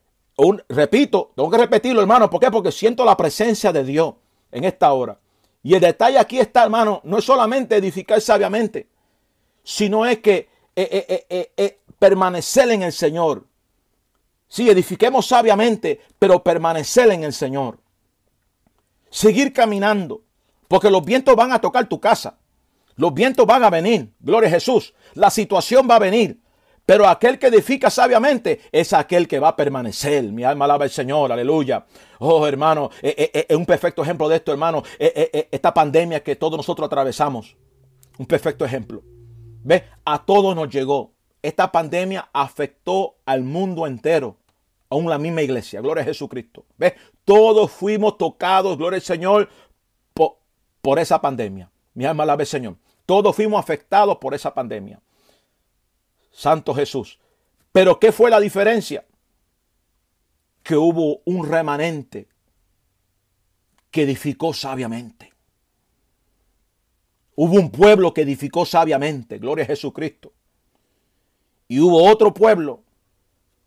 Repito, 0.68 1.32
tengo 1.36 1.50
que 1.50 1.58
repetirlo, 1.58 2.02
hermano. 2.02 2.30
¿Por 2.30 2.40
qué? 2.40 2.52
Porque 2.52 2.72
siento 2.72 3.04
la 3.04 3.18
presencia 3.18 3.72
de 3.72 3.84
Dios 3.84 4.16
en 4.52 4.64
esta 4.64 4.92
hora. 4.94 5.20
Y 5.62 5.74
el 5.74 5.82
detalle 5.82 6.18
aquí 6.18 6.40
está, 6.40 6.64
hermano, 6.64 7.02
no 7.04 7.18
es 7.18 7.26
solamente 7.26 7.76
edificar 7.76 8.22
sabiamente, 8.22 8.88
sino 9.64 10.06
es 10.06 10.20
que 10.20 10.48
eh, 10.76 11.26
eh, 11.30 11.52
eh, 11.58 11.80
permanecer 11.98 12.72
en 12.72 12.84
el 12.84 12.94
Señor. 12.94 13.46
Sí, 14.48 14.70
edifiquemos 14.70 15.28
sabiamente, 15.28 16.00
pero 16.18 16.42
permanecer 16.42 17.12
en 17.12 17.24
el 17.24 17.34
Señor. 17.34 17.78
Seguir 19.10 19.52
caminando, 19.52 20.22
porque 20.68 20.90
los 20.90 21.04
vientos 21.04 21.36
van 21.36 21.52
a 21.52 21.60
tocar 21.60 21.88
tu 21.88 22.00
casa. 22.00 22.38
Los 22.96 23.14
vientos 23.14 23.46
van 23.46 23.64
a 23.64 23.70
venir, 23.70 24.12
gloria 24.20 24.50
a 24.50 24.52
Jesús. 24.54 24.94
La 25.14 25.30
situación 25.30 25.88
va 25.90 25.96
a 25.96 26.00
venir. 26.00 26.40
Pero 26.90 27.08
aquel 27.08 27.38
que 27.38 27.46
edifica 27.46 27.92
sabiamente 27.92 28.62
es 28.72 28.94
aquel 28.94 29.28
que 29.28 29.38
va 29.38 29.50
a 29.50 29.56
permanecer. 29.56 30.24
Mi 30.24 30.44
alma 30.44 30.66
alaba 30.66 30.86
al 30.86 30.90
Señor, 30.90 31.32
aleluya. 31.32 31.86
Oh, 32.18 32.48
hermano, 32.48 32.90
es 33.04 33.12
eh, 33.12 33.32
eh, 33.32 33.46
eh, 33.48 33.56
un 33.56 33.68
perfecto 33.68 34.02
ejemplo 34.02 34.28
de 34.28 34.38
esto, 34.38 34.52
hermano. 34.52 34.82
esta 34.98 35.72
pandemia 35.72 36.24
que 36.24 36.36
todos 36.36 36.58
nosotros 36.58 36.88
atravesamos. 36.88 37.56
Un 38.18 38.26
perfecto 38.26 38.66
ejemplo. 38.66 39.04
¿Ve? 39.64 39.84
A 40.04 40.26
todos 40.26 40.56
nos 40.56 40.68
llegó. 40.68 41.14
Esta 41.44 41.72
pandemia 41.72 42.28
afectó 42.34 43.18
al 43.24 43.44
mundo 43.44 43.86
entero. 43.86 44.38
Aún 44.90 45.08
la 45.08 45.20
misma 45.20 45.44
iglesia. 45.44 45.82
Gloria 45.82 46.02
a 46.02 46.06
Jesucristo. 46.08 46.66
¿Ve? 46.76 46.96
Todos 47.24 47.70
fuimos 47.70 48.18
tocados, 48.18 48.76
gloria 48.80 48.98
al 48.98 49.04
Señor, 49.04 49.48
por, 50.16 50.38
por 50.82 50.98
esa 50.98 51.22
pandemia. 51.22 51.70
Mi 51.94 52.06
alma 52.06 52.24
alaba 52.24 52.42
al 52.42 52.48
Señor. 52.48 52.78
Todos 53.06 53.36
fuimos 53.36 53.60
afectados 53.60 54.18
por 54.18 54.34
esa 54.34 54.52
pandemia. 54.56 55.00
Santo 56.40 56.74
Jesús. 56.74 57.20
Pero 57.74 58.00
¿qué 58.00 58.14
fue 58.14 58.30
la 58.30 58.40
diferencia? 58.40 59.06
Que 60.64 60.78
hubo 60.78 61.22
un 61.26 61.46
remanente 61.46 62.30
que 63.92 64.04
edificó 64.04 64.54
sabiamente. 64.54 65.34
Hubo 67.36 67.56
un 67.56 67.70
pueblo 67.70 68.14
que 68.14 68.22
edificó 68.22 68.66
sabiamente, 68.66 69.38
gloria 69.38 69.66
a 69.66 69.68
Jesucristo. 69.68 70.32
Y 71.68 71.82
hubo 71.82 72.10
otro 72.10 72.34
pueblo 72.34 72.84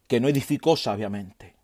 que 0.07 0.19
no 0.19 0.29
edificó 0.29 0.75
sabiamente. 0.75 1.55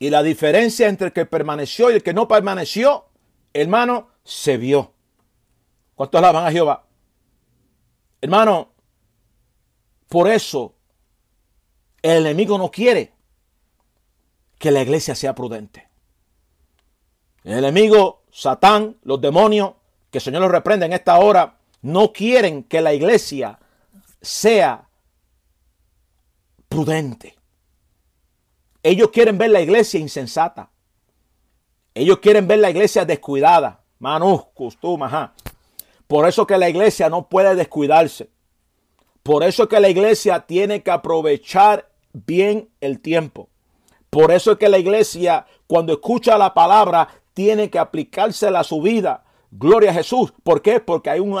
Y 0.00 0.10
la 0.10 0.24
diferencia 0.24 0.88
entre 0.88 1.08
el 1.08 1.12
que 1.12 1.26
permaneció 1.26 1.92
y 1.92 1.94
el 1.94 2.02
que 2.02 2.12
no 2.12 2.26
permaneció, 2.26 3.06
hermano, 3.52 4.08
se 4.24 4.56
vio. 4.56 4.94
¿Cuántos 5.94 6.18
alaban 6.18 6.44
a 6.44 6.50
Jehová? 6.50 6.88
Hermano, 8.20 8.73
por 10.08 10.28
eso 10.28 10.74
el 12.02 12.26
enemigo 12.26 12.58
no 12.58 12.70
quiere 12.70 13.12
que 14.58 14.70
la 14.70 14.82
iglesia 14.82 15.14
sea 15.14 15.34
prudente. 15.34 15.88
El 17.42 17.58
enemigo, 17.58 18.22
Satán, 18.30 18.96
los 19.02 19.20
demonios, 19.20 19.74
que 20.10 20.18
el 20.18 20.22
Señor 20.22 20.42
los 20.42 20.50
reprende 20.50 20.86
en 20.86 20.92
esta 20.92 21.18
hora, 21.18 21.58
no 21.82 22.12
quieren 22.12 22.64
que 22.64 22.80
la 22.80 22.94
iglesia 22.94 23.58
sea 24.22 24.88
prudente. 26.68 27.36
Ellos 28.82 29.10
quieren 29.10 29.38
ver 29.38 29.50
la 29.50 29.60
iglesia 29.60 30.00
insensata. 30.00 30.70
Ellos 31.94 32.18
quieren 32.18 32.46
ver 32.46 32.58
la 32.58 32.70
iglesia 32.70 33.04
descuidada. 33.04 33.82
Manus, 33.98 34.42
costum, 34.54 35.00
Por 36.06 36.28
eso 36.28 36.46
que 36.46 36.58
la 36.58 36.68
iglesia 36.68 37.08
no 37.08 37.28
puede 37.28 37.54
descuidarse. 37.54 38.30
Por 39.24 39.42
eso 39.42 39.62
es 39.62 39.68
que 39.70 39.80
la 39.80 39.88
iglesia 39.88 40.40
tiene 40.40 40.82
que 40.82 40.90
aprovechar 40.90 41.88
bien 42.12 42.68
el 42.82 43.00
tiempo. 43.00 43.48
Por 44.10 44.30
eso 44.30 44.52
es 44.52 44.58
que 44.58 44.68
la 44.68 44.76
iglesia, 44.76 45.46
cuando 45.66 45.94
escucha 45.94 46.36
la 46.36 46.52
palabra, 46.52 47.08
tiene 47.32 47.70
que 47.70 47.78
aplicársela 47.78 48.60
a 48.60 48.64
su 48.64 48.82
vida. 48.82 49.24
Gloria 49.50 49.92
a 49.92 49.94
Jesús. 49.94 50.34
¿Por 50.42 50.60
qué? 50.60 50.78
Porque 50.78 51.08
hay 51.08 51.20
un, 51.20 51.38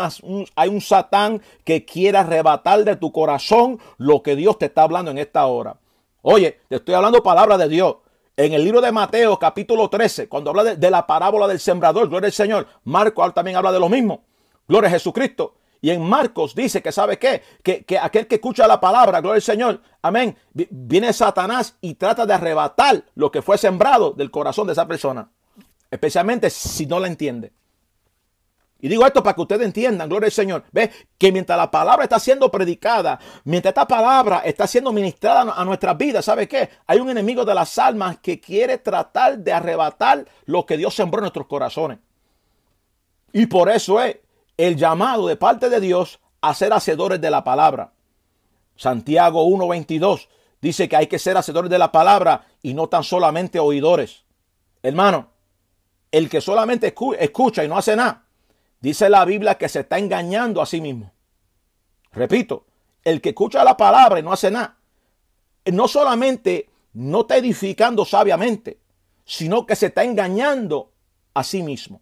hay 0.56 0.68
un 0.70 0.80
Satán 0.80 1.42
que 1.62 1.84
quiere 1.84 2.16
arrebatar 2.16 2.84
de 2.84 2.96
tu 2.96 3.12
corazón 3.12 3.78
lo 3.98 4.22
que 4.22 4.34
Dios 4.34 4.58
te 4.58 4.64
está 4.64 4.84
hablando 4.84 5.10
en 5.10 5.18
esta 5.18 5.44
hora. 5.44 5.76
Oye, 6.22 6.60
te 6.70 6.76
estoy 6.76 6.94
hablando 6.94 7.22
palabra 7.22 7.58
de 7.58 7.68
Dios. 7.68 7.96
En 8.34 8.54
el 8.54 8.64
libro 8.64 8.80
de 8.80 8.92
Mateo, 8.92 9.38
capítulo 9.38 9.90
13, 9.90 10.26
cuando 10.30 10.48
habla 10.48 10.64
de, 10.64 10.76
de 10.76 10.90
la 10.90 11.06
parábola 11.06 11.46
del 11.46 11.60
sembrador, 11.60 12.08
gloria 12.08 12.28
al 12.28 12.32
Señor, 12.32 12.66
Marco 12.84 13.30
también 13.32 13.58
habla 13.58 13.72
de 13.72 13.80
lo 13.80 13.90
mismo. 13.90 14.24
Gloria 14.66 14.88
a 14.88 14.92
Jesucristo. 14.92 15.56
Y 15.84 15.90
en 15.90 16.00
Marcos 16.00 16.54
dice 16.54 16.80
que 16.80 16.92
sabe 16.92 17.18
qué, 17.18 17.42
que, 17.62 17.84
que 17.84 17.98
aquel 17.98 18.26
que 18.26 18.36
escucha 18.36 18.66
la 18.66 18.80
palabra, 18.80 19.20
gloria 19.20 19.36
al 19.36 19.42
Señor, 19.42 19.82
amén, 20.00 20.34
viene 20.54 21.12
Satanás 21.12 21.76
y 21.82 21.92
trata 21.96 22.24
de 22.24 22.32
arrebatar 22.32 23.04
lo 23.16 23.30
que 23.30 23.42
fue 23.42 23.58
sembrado 23.58 24.12
del 24.12 24.30
corazón 24.30 24.66
de 24.66 24.72
esa 24.72 24.88
persona, 24.88 25.28
especialmente 25.90 26.48
si 26.48 26.86
no 26.86 26.98
la 26.98 27.08
entiende. 27.08 27.52
Y 28.80 28.88
digo 28.88 29.06
esto 29.06 29.22
para 29.22 29.34
que 29.34 29.42
ustedes 29.42 29.66
entiendan, 29.66 30.08
gloria 30.08 30.28
al 30.28 30.32
Señor. 30.32 30.64
Ve 30.72 30.90
que 31.18 31.30
mientras 31.30 31.58
la 31.58 31.70
palabra 31.70 32.04
está 32.04 32.18
siendo 32.18 32.50
predicada, 32.50 33.20
mientras 33.44 33.72
esta 33.72 33.86
palabra 33.86 34.38
está 34.38 34.66
siendo 34.66 34.90
ministrada 34.90 35.52
a 35.54 35.64
nuestras 35.66 35.98
vidas, 35.98 36.24
¿sabe 36.24 36.48
qué? 36.48 36.70
Hay 36.86 36.98
un 36.98 37.10
enemigo 37.10 37.44
de 37.44 37.54
las 37.54 37.76
almas 37.76 38.20
que 38.20 38.40
quiere 38.40 38.78
tratar 38.78 39.36
de 39.36 39.52
arrebatar 39.52 40.24
lo 40.46 40.64
que 40.64 40.78
Dios 40.78 40.94
sembró 40.94 41.18
en 41.18 41.24
nuestros 41.24 41.46
corazones. 41.46 41.98
Y 43.34 43.44
por 43.44 43.68
eso 43.68 44.00
es 44.00 44.16
el 44.56 44.76
llamado 44.76 45.26
de 45.26 45.36
parte 45.36 45.68
de 45.68 45.80
Dios 45.80 46.20
a 46.40 46.54
ser 46.54 46.72
hacedores 46.72 47.20
de 47.20 47.30
la 47.30 47.44
palabra. 47.44 47.92
Santiago 48.76 49.46
1.22 49.46 50.28
dice 50.60 50.88
que 50.88 50.96
hay 50.96 51.06
que 51.06 51.18
ser 51.18 51.36
hacedores 51.36 51.70
de 51.70 51.78
la 51.78 51.92
palabra 51.92 52.46
y 52.62 52.74
no 52.74 52.88
tan 52.88 53.04
solamente 53.04 53.58
oidores. 53.58 54.24
Hermano, 54.82 55.30
el 56.10 56.28
que 56.28 56.40
solamente 56.40 56.94
escucha 57.18 57.64
y 57.64 57.68
no 57.68 57.76
hace 57.76 57.96
nada, 57.96 58.26
dice 58.80 59.08
la 59.08 59.24
Biblia 59.24 59.56
que 59.56 59.68
se 59.68 59.80
está 59.80 59.98
engañando 59.98 60.62
a 60.62 60.66
sí 60.66 60.80
mismo. 60.80 61.12
Repito, 62.12 62.66
el 63.02 63.20
que 63.20 63.30
escucha 63.30 63.64
la 63.64 63.76
palabra 63.76 64.20
y 64.20 64.22
no 64.22 64.32
hace 64.32 64.50
nada, 64.50 64.78
no 65.72 65.88
solamente 65.88 66.70
no 66.92 67.22
está 67.22 67.36
edificando 67.36 68.04
sabiamente, 68.04 68.78
sino 69.24 69.66
que 69.66 69.74
se 69.76 69.86
está 69.86 70.04
engañando 70.04 70.92
a 71.32 71.42
sí 71.42 71.62
mismo. 71.62 72.00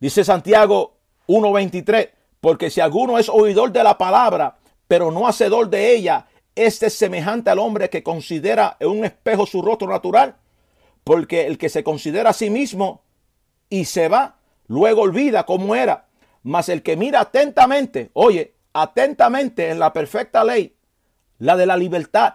Dice 0.00 0.24
Santiago 0.24 1.01
1.23, 1.26 2.10
porque 2.40 2.70
si 2.70 2.80
alguno 2.80 3.18
es 3.18 3.28
oidor 3.28 3.72
de 3.72 3.84
la 3.84 3.98
palabra, 3.98 4.58
pero 4.88 5.10
no 5.10 5.26
hacedor 5.26 5.70
de 5.70 5.94
ella, 5.94 6.26
este 6.54 6.86
es 6.86 6.94
semejante 6.94 7.50
al 7.50 7.58
hombre 7.58 7.88
que 7.88 8.02
considera 8.02 8.76
en 8.78 8.88
un 8.90 9.04
espejo 9.04 9.46
su 9.46 9.62
rostro 9.62 9.88
natural, 9.88 10.36
porque 11.04 11.46
el 11.46 11.58
que 11.58 11.68
se 11.68 11.82
considera 11.82 12.30
a 12.30 12.34
sí 12.34 12.50
mismo 12.50 13.02
y 13.70 13.86
se 13.86 14.08
va, 14.08 14.36
luego 14.66 15.02
olvida 15.02 15.46
cómo 15.46 15.74
era. 15.74 16.06
Mas 16.42 16.68
el 16.68 16.82
que 16.82 16.96
mira 16.96 17.20
atentamente, 17.20 18.10
oye, 18.12 18.54
atentamente 18.72 19.70
en 19.70 19.78
la 19.78 19.92
perfecta 19.92 20.44
ley, 20.44 20.76
la 21.38 21.56
de 21.56 21.66
la 21.66 21.76
libertad, 21.76 22.34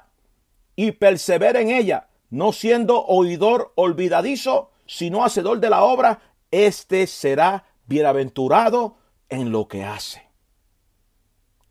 y 0.75 0.93
persevera 0.93 1.59
en 1.59 1.69
ella, 1.69 2.07
no 2.29 2.53
siendo 2.53 3.05
oidor 3.05 3.73
olvidadizo, 3.75 4.71
sino 4.85 5.23
hacedor 5.23 5.59
de 5.59 5.69
la 5.69 5.83
obra, 5.83 6.19
este 6.51 7.07
será 7.07 7.65
bienaventurado 7.87 8.97
en 9.29 9.51
lo 9.51 9.67
que 9.67 9.83
hace. 9.83 10.27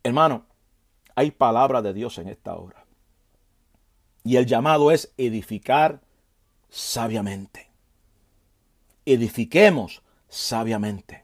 Hermano, 0.03 0.45
hay 1.15 1.31
palabra 1.31 1.81
de 1.81 1.93
Dios 1.93 2.17
en 2.17 2.27
esta 2.27 2.55
hora. 2.55 2.85
Y 4.23 4.35
el 4.35 4.45
llamado 4.45 4.91
es 4.91 5.13
edificar 5.17 6.01
sabiamente. 6.69 7.71
Edifiquemos 9.05 10.03
sabiamente. 10.27 11.23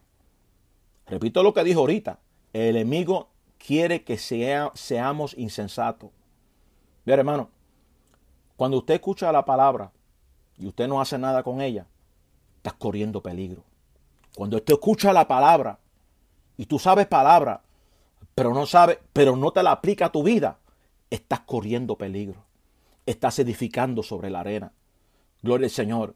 Repito 1.06 1.44
lo 1.44 1.54
que 1.54 1.64
dijo 1.64 1.82
ahorita. 1.82 2.20
El 2.54 2.78
enemigo 2.78 3.30
quiere 3.58 4.04
que 4.04 4.18
sea, 4.18 4.72
seamos 4.74 5.36
insensatos. 5.38 6.12
Mira, 7.06 7.20
hermano, 7.20 7.50
cuando 8.56 8.78
usted 8.78 8.96
escucha 8.96 9.32
la 9.32 9.44
palabra 9.44 9.92
y 10.58 10.68
usted 10.68 10.88
no 10.88 11.02
hace 11.02 11.18
nada 11.18 11.44
con 11.44 11.62
ella, 11.62 11.88
estás 12.58 12.74
corriendo 12.74 13.22
peligro. 13.22 13.64
Cuando 14.36 14.58
usted 14.58 14.74
escucha 14.74 15.14
la 15.14 15.28
palabra 15.28 15.80
y 16.58 16.66
tú 16.66 16.80
sabes 16.80 17.08
palabra, 17.08 17.62
pero 18.36 18.54
no 18.54 18.66
sabes, 18.66 18.98
pero 19.14 19.36
no 19.36 19.52
te 19.52 19.62
la 19.62 19.72
aplica 19.72 20.08
a 20.08 20.12
tu 20.12 20.24
vida, 20.24 20.58
estás 21.10 21.42
corriendo 21.42 21.98
peligro. 21.98 22.44
Estás 23.06 23.38
edificando 23.40 24.02
sobre 24.02 24.30
la 24.30 24.40
arena. 24.40 24.72
Gloria 25.42 25.66
al 25.66 25.72
Señor. 25.72 26.16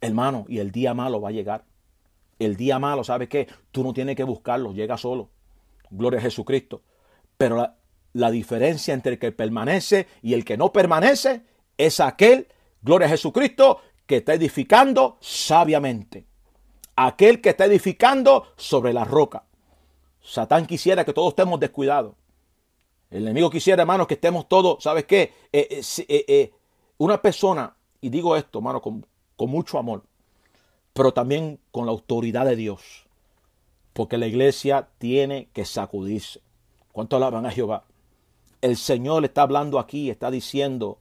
Hermano, 0.00 0.44
y 0.48 0.58
el 0.58 0.70
día 0.70 0.94
malo 0.94 1.20
va 1.20 1.30
a 1.30 1.32
llegar. 1.32 1.64
El 2.38 2.56
día 2.56 2.78
malo, 2.78 3.02
¿sabes 3.02 3.28
qué? 3.28 3.48
Tú 3.72 3.82
no 3.82 3.92
tienes 3.92 4.14
que 4.14 4.22
buscarlo, 4.22 4.72
llega 4.72 4.96
solo. 4.96 5.30
Gloria 5.90 6.20
a 6.20 6.22
Jesucristo. 6.22 6.82
Pero 7.36 7.56
la, 7.56 7.76
la 8.12 8.30
diferencia 8.30 8.94
entre 8.94 9.12
el 9.12 9.18
que 9.18 9.32
permanece 9.32 10.06
y 10.22 10.34
el 10.34 10.44
que 10.44 10.56
no 10.56 10.70
permanece 10.70 11.42
es 11.76 11.98
aquel, 11.98 12.46
gloria 12.82 13.08
a 13.08 13.10
Jesucristo, 13.10 13.80
que 14.06 14.18
está 14.18 14.34
edificando 14.34 15.18
sabiamente 15.20 16.27
aquel 17.06 17.40
que 17.40 17.50
está 17.50 17.66
edificando 17.66 18.48
sobre 18.56 18.92
la 18.92 19.04
roca. 19.04 19.44
Satán 20.20 20.66
quisiera 20.66 21.04
que 21.04 21.12
todos 21.12 21.28
estemos 21.28 21.60
descuidados. 21.60 22.14
El 23.10 23.22
enemigo 23.22 23.50
quisiera, 23.50 23.82
hermanos, 23.82 24.08
que 24.08 24.14
estemos 24.14 24.48
todos, 24.48 24.82
¿sabes 24.82 25.04
qué? 25.04 25.32
Eh, 25.52 25.80
eh, 25.80 26.24
eh, 26.28 26.52
una 26.98 27.22
persona, 27.22 27.76
y 28.00 28.10
digo 28.10 28.36
esto, 28.36 28.58
hermano, 28.58 28.82
con, 28.82 29.06
con 29.36 29.48
mucho 29.48 29.78
amor, 29.78 30.02
pero 30.92 31.12
también 31.12 31.60
con 31.70 31.86
la 31.86 31.92
autoridad 31.92 32.44
de 32.44 32.56
Dios. 32.56 33.06
Porque 33.92 34.18
la 34.18 34.26
iglesia 34.26 34.88
tiene 34.98 35.48
que 35.52 35.64
sacudirse. 35.64 36.40
¿Cuánto 36.92 37.16
alaban 37.16 37.46
a 37.46 37.52
Jehová? 37.52 37.84
El 38.60 38.76
Señor 38.76 39.24
está 39.24 39.42
hablando 39.42 39.78
aquí, 39.78 40.10
está 40.10 40.32
diciendo, 40.32 40.98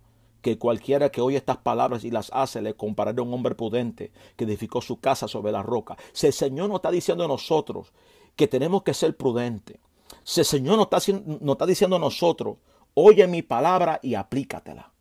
que 0.48 0.58
cualquiera 0.58 1.10
que 1.10 1.20
oye 1.20 1.36
estas 1.36 1.58
palabras 1.58 2.06
y 2.06 2.10
las 2.10 2.32
hace 2.34 2.62
le 2.62 2.74
comparará 2.74 3.20
a 3.20 3.24
un 3.26 3.34
hombre 3.34 3.54
prudente 3.54 4.14
que 4.38 4.46
edificó 4.46 4.80
su 4.82 5.02
casa 5.02 5.28
sobre 5.28 5.52
la 5.52 5.62
roca. 5.62 5.98
Si 6.14 6.26
el 6.26 6.32
Señor 6.32 6.70
nos 6.70 6.78
está 6.78 6.90
diciendo 6.90 7.26
a 7.26 7.28
nosotros 7.28 7.92
que 8.38 8.48
tenemos 8.48 8.84
que 8.84 8.94
ser 8.94 9.18
prudentes, 9.18 9.78
Si 10.24 10.40
el 10.40 10.46
Señor 10.46 10.78
nos 10.78 10.88
está, 10.90 11.12
nos 11.42 11.52
está 11.56 11.66
diciendo 11.66 11.98
a 11.98 12.00
nosotros, 12.00 12.60
oye 12.94 13.28
mi 13.28 13.42
palabra 13.42 14.00
y 14.02 14.16
aplícatela. 14.16 14.94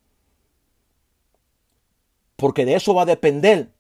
Porque 2.35 2.65
de 2.65 2.75
eso 2.75 2.93
va 2.93 3.03
a 3.03 3.07
depender 3.07 3.73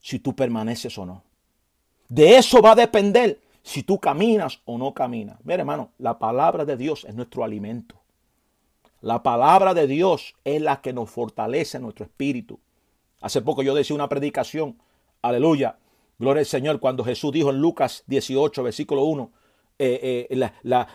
si 0.00 0.18
tú 0.18 0.34
permaneces 0.34 0.96
o 0.96 1.04
no. 1.04 1.24
De 2.08 2.38
eso 2.38 2.62
va 2.62 2.72
a 2.72 2.76
depender 2.76 3.38
si 3.62 3.82
tú 3.82 4.00
caminas 4.00 4.62
o 4.64 4.78
no 4.78 4.94
caminas. 4.94 5.36
Mira, 5.44 5.60
hermano, 5.60 5.90
la 5.98 6.18
palabra 6.18 6.64
de 6.64 6.78
Dios 6.78 7.04
es 7.04 7.14
nuestro 7.14 7.44
alimento. 7.44 8.01
La 9.02 9.24
palabra 9.24 9.74
de 9.74 9.88
Dios 9.88 10.36
es 10.44 10.62
la 10.62 10.80
que 10.80 10.92
nos 10.92 11.10
fortalece 11.10 11.80
nuestro 11.80 12.04
espíritu. 12.04 12.60
Hace 13.20 13.42
poco 13.42 13.62
yo 13.62 13.74
decía 13.74 13.96
una 13.96 14.08
predicación, 14.08 14.78
aleluya, 15.22 15.76
gloria 16.20 16.40
al 16.40 16.46
Señor, 16.46 16.78
cuando 16.78 17.04
Jesús 17.04 17.32
dijo 17.32 17.50
en 17.50 17.58
Lucas 17.60 18.04
18, 18.06 18.62
versículo 18.62 19.02
1, 19.02 19.32
eh, 19.80 20.28
eh, 20.30 20.52
la, 20.62 20.88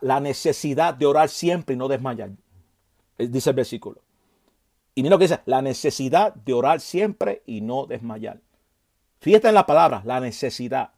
la, 0.00 0.20
necesidad 0.20 0.94
de 0.94 1.06
orar 1.06 1.28
siempre 1.28 1.76
y 1.76 1.78
no 1.78 1.86
desmayar. 1.86 2.30
Eh, 3.16 3.28
dice 3.28 3.50
el 3.50 3.56
versículo. 3.56 4.02
Y 4.96 5.04
mira 5.04 5.14
lo 5.14 5.18
que 5.18 5.26
dice, 5.26 5.40
la 5.46 5.62
necesidad 5.62 6.34
de 6.34 6.52
orar 6.52 6.80
siempre 6.80 7.44
y 7.46 7.60
no 7.60 7.86
desmayar. 7.86 8.40
Fíjate 9.20 9.46
en 9.46 9.54
la 9.54 9.66
palabra, 9.66 10.02
la 10.04 10.18
necesidad. 10.18 10.90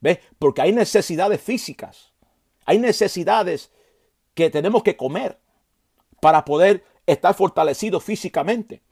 ¿Ves? 0.00 0.20
Porque 0.38 0.62
hay 0.62 0.72
necesidades 0.72 1.40
físicas. 1.40 2.12
Hay 2.64 2.78
necesidades 2.78 3.72
que 4.34 4.50
tenemos 4.50 4.84
que 4.84 4.96
comer 4.96 5.40
para 6.20 6.44
poder 6.44 6.84
estar 7.06 7.34
fortalecidos 7.34 8.02
físicamente. 8.02 8.82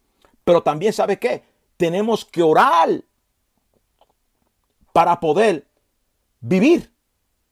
Pero 0.44 0.62
también, 0.62 0.92
¿sabe 0.92 1.18
qué? 1.18 1.44
Tenemos 1.76 2.24
que 2.24 2.42
orar 2.42 3.02
para 4.92 5.18
poder 5.18 5.66
vivir 6.40 6.92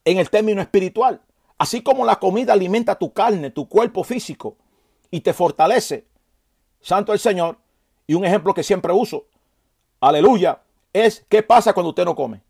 en 0.05 0.19
el 0.19 0.31
término 0.31 0.61
espiritual. 0.61 1.23
Así 1.59 1.83
como 1.83 2.05
la 2.05 2.17
comida 2.17 2.53
alimenta 2.53 2.99
tu 2.99 3.13
carne, 3.13 3.51
tu 3.51 3.69
cuerpo 3.69 4.05
físico 4.05 4.57
y 5.11 5.21
te 5.21 5.33
fortalece. 5.33 6.07
Santo 6.81 7.13
el 7.13 7.19
Señor. 7.19 7.59
Y 8.07 8.15
un 8.15 8.25
ejemplo 8.25 8.53
que 8.53 8.63
siempre 8.63 8.93
uso. 8.93 9.27
Aleluya 10.01 10.61
es 10.93 11.25
qué 11.29 11.43
pasa 11.43 11.73
cuando 11.73 11.91
usted 11.91 12.05
no 12.05 12.15
come. 12.15 12.43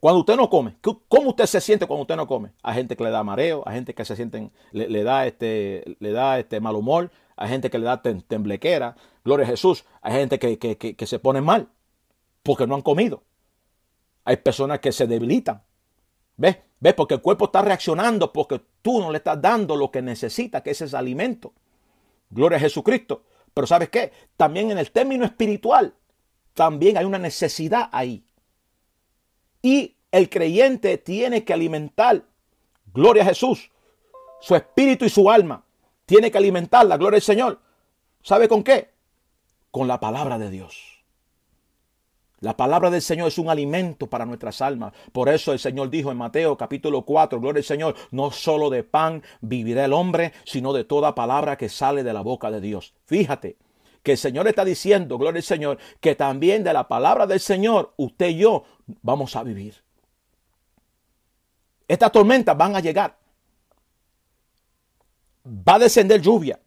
Cuando 0.00 0.20
usted 0.20 0.36
no 0.36 0.50
come, 0.50 0.76
¿cómo 1.08 1.30
usted 1.30 1.46
se 1.46 1.60
siente 1.60 1.86
cuando 1.86 2.02
usted 2.02 2.16
no 2.16 2.26
come? 2.26 2.52
Hay 2.62 2.74
gente 2.74 2.96
que 2.96 3.04
le 3.04 3.10
da 3.10 3.24
mareo, 3.24 3.62
hay 3.66 3.76
gente 3.76 3.94
que 3.94 4.04
se 4.04 4.14
sienten, 4.14 4.52
le, 4.72 5.02
da 5.02 5.26
este, 5.26 5.96
le 5.98 6.12
da 6.12 6.38
este 6.38 6.60
mal 6.60 6.76
humor, 6.76 7.10
hay 7.36 7.48
gente 7.48 7.70
que 7.70 7.78
le 7.78 7.86
da 7.86 8.02
temblequera, 8.02 8.94
gloria 9.24 9.46
a 9.46 9.48
Jesús, 9.48 9.84
hay 10.02 10.12
gente 10.12 10.38
que, 10.38 10.58
que 10.58 11.06
se 11.06 11.18
pone 11.18 11.40
mal 11.40 11.68
porque 12.42 12.66
no 12.66 12.74
han 12.74 12.82
comido. 12.82 13.24
Hay 14.24 14.36
personas 14.36 14.80
que 14.80 14.92
se 14.92 15.06
debilitan. 15.06 15.62
¿Ves? 16.36 16.58
¿Ves? 16.80 16.94
Porque 16.94 17.14
el 17.14 17.22
cuerpo 17.22 17.46
está 17.46 17.62
reaccionando 17.62 18.32
porque 18.32 18.60
tú 18.82 19.00
no 19.00 19.10
le 19.10 19.18
estás 19.18 19.40
dando 19.40 19.76
lo 19.76 19.90
que 19.90 20.02
necesita, 20.02 20.62
que 20.62 20.70
es 20.70 20.80
ese 20.82 20.96
alimento. 20.96 21.54
Gloria 22.30 22.58
a 22.58 22.60
Jesucristo. 22.60 23.22
Pero 23.54 23.66
¿sabes 23.66 23.88
qué? 23.88 24.12
También 24.36 24.70
en 24.70 24.78
el 24.78 24.90
término 24.90 25.24
espiritual, 25.24 25.94
también 26.52 26.98
hay 26.98 27.04
una 27.04 27.18
necesidad 27.18 27.88
ahí. 27.92 28.25
Y 29.62 29.96
el 30.12 30.28
creyente 30.28 30.98
tiene 30.98 31.44
que 31.44 31.52
alimentar, 31.52 32.24
gloria 32.92 33.22
a 33.22 33.26
Jesús, 33.26 33.70
su 34.40 34.54
espíritu 34.54 35.04
y 35.04 35.10
su 35.10 35.30
alma. 35.30 35.64
Tiene 36.04 36.30
que 36.30 36.38
alimentar 36.38 36.86
la 36.86 36.96
gloria 36.96 37.16
del 37.16 37.22
Señor. 37.22 37.60
¿Sabe 38.22 38.48
con 38.48 38.62
qué? 38.62 38.90
Con 39.70 39.88
la 39.88 39.98
palabra 39.98 40.38
de 40.38 40.50
Dios. 40.50 40.96
La 42.40 42.56
palabra 42.56 42.90
del 42.90 43.00
Señor 43.00 43.28
es 43.28 43.38
un 43.38 43.48
alimento 43.48 44.08
para 44.08 44.26
nuestras 44.26 44.60
almas. 44.60 44.92
Por 45.10 45.28
eso 45.28 45.52
el 45.52 45.58
Señor 45.58 45.88
dijo 45.88 46.12
en 46.12 46.18
Mateo 46.18 46.56
capítulo 46.56 47.02
4, 47.02 47.40
gloria 47.40 47.60
al 47.60 47.64
Señor, 47.64 47.94
no 48.10 48.30
solo 48.30 48.68
de 48.68 48.84
pan 48.84 49.22
vivirá 49.40 49.86
el 49.86 49.94
hombre, 49.94 50.32
sino 50.44 50.72
de 50.72 50.84
toda 50.84 51.14
palabra 51.14 51.56
que 51.56 51.68
sale 51.68 52.04
de 52.04 52.12
la 52.12 52.20
boca 52.20 52.50
de 52.50 52.60
Dios. 52.60 52.94
Fíjate, 53.06 53.56
que 54.06 54.12
el 54.12 54.18
Señor 54.18 54.46
está 54.46 54.64
diciendo, 54.64 55.18
gloria 55.18 55.40
al 55.40 55.42
Señor, 55.42 55.78
que 56.00 56.14
también 56.14 56.62
de 56.62 56.72
la 56.72 56.86
palabra 56.86 57.26
del 57.26 57.40
Señor, 57.40 57.92
usted 57.96 58.28
y 58.28 58.36
yo 58.36 58.62
vamos 59.02 59.34
a 59.34 59.42
vivir. 59.42 59.82
Estas 61.88 62.12
tormentas 62.12 62.56
van 62.56 62.76
a 62.76 62.80
llegar. 62.80 63.18
Va 65.44 65.74
a 65.74 65.78
descender 65.80 66.22
lluvia. 66.22 66.60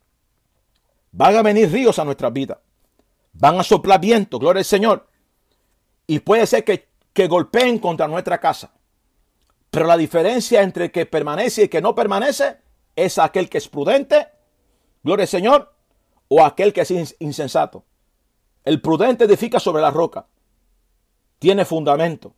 Van 1.14 1.34
a 1.34 1.42
venir 1.42 1.72
ríos 1.72 1.98
a 1.98 2.04
nuestra 2.04 2.30
vida. 2.30 2.60
Van 3.32 3.58
a 3.58 3.64
soplar 3.64 4.02
viento, 4.02 4.38
gloria 4.38 4.60
al 4.60 4.66
Señor. 4.66 5.08
Y 6.08 6.20
puede 6.20 6.46
ser 6.46 6.66
que, 6.66 6.90
que 7.14 7.30
golpeen 7.30 7.80
contra 7.80 8.10
nuestra 8.10 8.38
casa. 8.42 8.74
Pero 9.70 9.86
la 9.86 9.96
diferencia 9.96 10.62
entre 10.62 10.86
el 10.86 10.92
que 10.92 11.06
permanece 11.06 11.62
y 11.62 11.64
el 11.64 11.70
que 11.70 11.82
no 11.82 11.96
permanece 11.96 12.58
es 12.98 13.18
aquel 13.18 13.50
que 13.50 13.60
es 13.60 13.70
prudente, 13.70 14.28
gloria 15.04 15.24
al 15.24 15.30
Señor, 15.30 15.79
o 16.30 16.44
aquel 16.44 16.72
que 16.72 16.82
es 16.82 17.16
insensato. 17.20 17.84
El 18.64 18.82
prudente 18.82 19.26
edifica 19.26 19.60
sobre 19.60 19.82
la 19.82 19.92
roca. 19.92 20.28
Tiene 21.40 21.66
fundamento. 21.66 22.34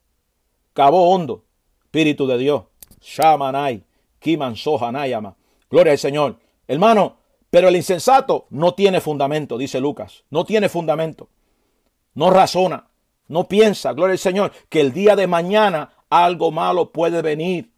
Cabo 0.73 1.11
hondo. 1.11 1.43
Espíritu 1.83 2.25
de 2.25 2.37
Dios. 2.37 2.63
Shamanai. 3.01 3.83
Kiman 4.19 4.55
Sohanayama. 4.55 5.35
Gloria 5.69 5.91
al 5.91 5.99
Señor. 5.99 6.39
Hermano, 6.67 7.17
pero 7.49 7.67
el 7.67 7.75
insensato 7.75 8.47
no 8.49 8.73
tiene 8.73 9.01
fundamento, 9.01 9.57
dice 9.57 9.79
Lucas. 9.79 10.23
No 10.29 10.45
tiene 10.45 10.69
fundamento. 10.69 11.27
No 12.13 12.29
razona. 12.29 12.87
No 13.27 13.47
piensa, 13.47 13.93
gloria 13.93 14.13
al 14.13 14.19
Señor, 14.19 14.51
que 14.67 14.81
el 14.81 14.91
día 14.91 15.15
de 15.15 15.25
mañana 15.25 15.93
algo 16.09 16.51
malo 16.51 16.91
puede 16.91 17.21
venir. 17.21 17.71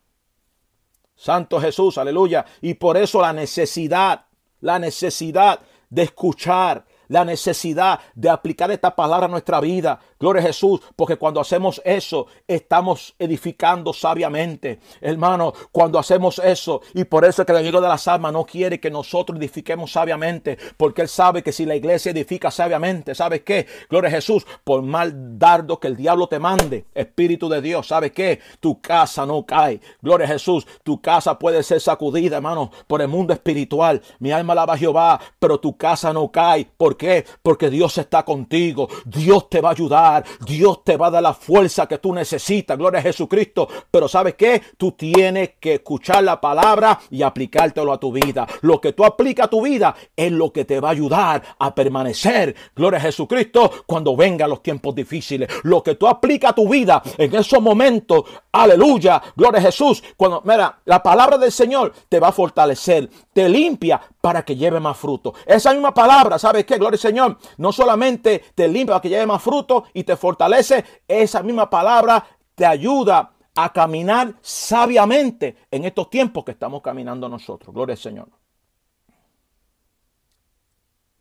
Santo 1.15 1.61
Jesús, 1.61 1.97
aleluya. 1.97 2.45
Y 2.61 2.73
por 2.73 2.97
eso 2.97 3.21
la 3.21 3.33
necesidad, 3.33 4.25
la 4.61 4.79
necesidad 4.79 5.59
de 5.93 6.03
escuchar 6.03 6.85
la 7.07 7.23
necesidad 7.23 7.99
de 8.15 8.29
aplicar 8.29 8.71
esta 8.71 8.95
palabra 8.95 9.27
a 9.27 9.29
nuestra 9.29 9.59
vida. 9.59 9.99
Gloria 10.23 10.41
a 10.41 10.45
Jesús, 10.45 10.79
porque 10.95 11.17
cuando 11.17 11.41
hacemos 11.41 11.81
eso, 11.83 12.27
estamos 12.47 13.13
edificando 13.19 13.91
sabiamente. 13.91 14.79
Hermano, 15.01 15.51
cuando 15.69 15.99
hacemos 15.99 16.39
eso, 16.39 16.79
y 16.93 17.03
por 17.03 17.25
eso 17.25 17.41
es 17.41 17.45
que 17.45 17.51
el 17.51 17.57
amigo 17.57 17.81
de 17.81 17.89
las 17.89 18.07
almas 18.07 18.31
no 18.31 18.45
quiere 18.45 18.79
que 18.79 18.89
nosotros 18.89 19.37
edifiquemos 19.37 19.91
sabiamente, 19.91 20.57
porque 20.77 21.01
él 21.01 21.09
sabe 21.09 21.43
que 21.43 21.51
si 21.51 21.65
la 21.65 21.75
iglesia 21.75 22.13
edifica 22.13 22.51
sabiamente, 22.51 23.13
¿sabes 23.15 23.41
qué? 23.41 23.67
Gloria 23.89 24.07
a 24.07 24.11
Jesús, 24.11 24.47
por 24.63 24.81
mal 24.81 25.37
dardo 25.37 25.77
que 25.77 25.89
el 25.89 25.97
diablo 25.97 26.27
te 26.27 26.39
mande, 26.39 26.85
Espíritu 26.95 27.49
de 27.49 27.61
Dios, 27.61 27.87
¿sabes 27.87 28.13
qué? 28.13 28.39
Tu 28.61 28.79
casa 28.79 29.25
no 29.25 29.45
cae. 29.45 29.81
Gloria 30.01 30.25
a 30.25 30.29
Jesús, 30.29 30.65
tu 30.83 31.01
casa 31.01 31.37
puede 31.37 31.63
ser 31.63 31.81
sacudida, 31.81 32.37
hermano, 32.37 32.71
por 32.87 33.01
el 33.01 33.09
mundo 33.09 33.33
espiritual. 33.33 34.01
Mi 34.19 34.31
alma 34.31 34.53
alaba 34.53 34.75
a 34.75 34.77
Jehová, 34.77 35.19
pero 35.37 35.59
tu 35.59 35.75
casa 35.75 36.13
no 36.13 36.31
cae. 36.31 36.65
¿Por 36.77 36.95
qué? 36.95 37.25
Porque 37.41 37.69
Dios 37.69 37.97
está 37.97 38.23
contigo. 38.23 38.87
Dios 39.03 39.49
te 39.49 39.59
va 39.59 39.67
a 39.67 39.73
ayudar. 39.73 40.12
Dios 40.45 40.83
te 40.83 40.97
va 40.97 41.07
a 41.07 41.11
dar 41.11 41.23
la 41.23 41.33
fuerza 41.33 41.87
que 41.87 41.97
tú 41.97 42.13
necesitas. 42.13 42.77
Gloria 42.77 42.99
a 42.99 43.03
Jesucristo. 43.03 43.67
Pero 43.89 44.07
¿sabes 44.07 44.35
qué? 44.35 44.61
Tú 44.77 44.91
tienes 44.91 45.51
que 45.59 45.75
escuchar 45.75 46.23
la 46.23 46.41
palabra 46.41 46.99
y 47.09 47.21
aplicártelo 47.21 47.93
a 47.93 47.99
tu 47.99 48.11
vida. 48.11 48.45
Lo 48.61 48.81
que 48.81 48.93
tú 48.93 49.05
aplicas 49.05 49.45
a 49.45 49.49
tu 49.49 49.61
vida 49.61 49.95
es 50.15 50.31
lo 50.31 50.51
que 50.51 50.65
te 50.65 50.79
va 50.79 50.89
a 50.89 50.91
ayudar 50.91 51.41
a 51.57 51.73
permanecer. 51.73 52.55
Gloria 52.75 52.99
a 52.99 53.03
Jesucristo 53.03 53.71
cuando 53.85 54.15
vengan 54.15 54.49
los 54.49 54.61
tiempos 54.61 54.93
difíciles. 54.95 55.49
Lo 55.63 55.81
que 55.81 55.95
tú 55.95 56.07
aplicas 56.07 56.51
a 56.51 56.55
tu 56.55 56.67
vida 56.67 57.01
en 57.17 57.33
esos 57.35 57.61
momentos. 57.61 58.23
Aleluya. 58.51 59.21
Gloria 59.35 59.59
a 59.59 59.63
Jesús. 59.63 60.03
Cuando, 60.17 60.41
mira, 60.45 60.79
la 60.85 61.01
palabra 61.01 61.37
del 61.37 61.51
Señor 61.51 61.93
te 62.09 62.19
va 62.19 62.29
a 62.29 62.31
fortalecer. 62.31 63.09
Te 63.33 63.47
limpia 63.49 64.01
para 64.21 64.43
que 64.43 64.55
lleve 64.55 64.79
más 64.79 64.97
fruto. 64.97 65.33
Esa 65.45 65.73
misma 65.73 65.93
palabra, 65.93 66.39
¿sabes 66.39 66.65
qué? 66.65 66.77
Gloria 66.77 66.95
al 66.95 66.99
Señor. 66.99 67.37
No 67.57 67.71
solamente 67.71 68.43
te 68.55 68.67
limpia 68.67 68.93
para 68.93 69.01
que 69.01 69.09
lleve 69.09 69.25
más 69.25 69.41
fruto 69.41 69.85
y 69.93 70.02
te 70.03 70.15
fortalece, 70.15 70.83
esa 71.07 71.43
misma 71.43 71.69
palabra 71.69 72.25
te 72.55 72.65
ayuda 72.65 73.33
a 73.55 73.71
caminar 73.71 74.35
sabiamente 74.41 75.57
en 75.69 75.85
estos 75.85 76.09
tiempos 76.09 76.43
que 76.43 76.51
estamos 76.51 76.81
caminando 76.81 77.29
nosotros. 77.29 77.73
Gloria 77.73 77.93
al 77.93 77.99
Señor. 77.99 78.29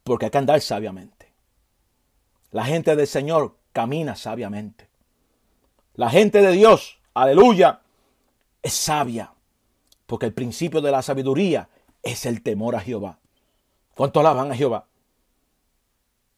Porque 0.03 0.27
hay 0.27 0.31
que 0.31 0.39
andar 0.39 0.61
sabiamente. 0.61 1.33
La 2.51 2.65
gente 2.65 2.97
del 2.97 3.07
Señor 3.07 3.57
camina 3.73 4.17
sabiamente. 4.17 4.89
La 5.95 6.11
gente 6.11 6.41
de 6.41 6.53
Dios, 6.53 6.99
aleluya, 7.15 7.81
es 8.63 8.73
sabia. 8.73 9.33
Porque 10.07 10.27
el 10.27 10.35
principio 10.35 10.81
de 10.81 10.91
la 10.91 11.03
sabiduría 11.03 11.69
es 12.03 12.27
el 12.27 12.43
temor 12.43 12.77
a 12.77 12.81
Jehová. 12.81 13.19
¿Cuánto 13.95 14.21
alaban 14.21 14.51
a 14.51 14.57
Jehová? 14.57 14.87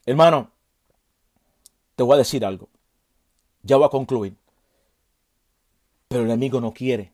Hermano, 0.06 0.50
te 1.96 2.02
voy 2.02 2.14
a 2.14 2.18
decir 2.18 2.44
algo. 2.44 2.68
Ya 3.62 3.76
voy 3.76 3.86
a 3.86 3.90
concluir. 3.90 4.36
Pero 6.08 6.22
el 6.22 6.30
enemigo 6.30 6.60
no 6.60 6.72
quiere 6.72 7.12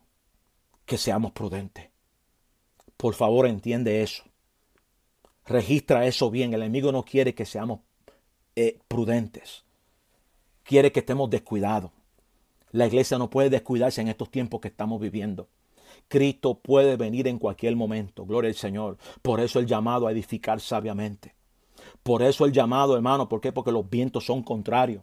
que 0.84 0.98
seamos 0.98 1.32
prudentes. 1.32 1.88
Por 2.96 3.14
favor, 3.14 3.46
entiende 3.46 4.02
eso. 4.02 4.24
Registra 5.46 6.06
eso 6.06 6.30
bien. 6.30 6.52
El 6.52 6.62
enemigo 6.62 6.92
no 6.92 7.04
quiere 7.04 7.34
que 7.34 7.46
seamos 7.46 7.80
eh, 8.56 8.78
prudentes. 8.88 9.64
Quiere 10.64 10.92
que 10.92 11.00
estemos 11.00 11.30
descuidados. 11.30 11.92
La 12.72 12.86
iglesia 12.86 13.18
no 13.18 13.30
puede 13.30 13.50
descuidarse 13.50 14.00
en 14.00 14.08
estos 14.08 14.30
tiempos 14.30 14.60
que 14.60 14.68
estamos 14.68 15.00
viviendo. 15.00 15.48
Cristo 16.08 16.58
puede 16.58 16.96
venir 16.96 17.26
en 17.26 17.38
cualquier 17.38 17.74
momento. 17.76 18.26
Gloria 18.26 18.48
al 18.48 18.54
Señor. 18.54 18.98
Por 19.22 19.40
eso 19.40 19.58
el 19.58 19.66
llamado 19.66 20.06
a 20.06 20.12
edificar 20.12 20.60
sabiamente. 20.60 21.34
Por 22.02 22.22
eso 22.22 22.44
el 22.44 22.52
llamado, 22.52 22.96
hermano. 22.96 23.28
¿Por 23.28 23.40
qué? 23.40 23.52
Porque 23.52 23.72
los 23.72 23.88
vientos 23.88 24.24
son 24.24 24.42
contrarios. 24.42 25.02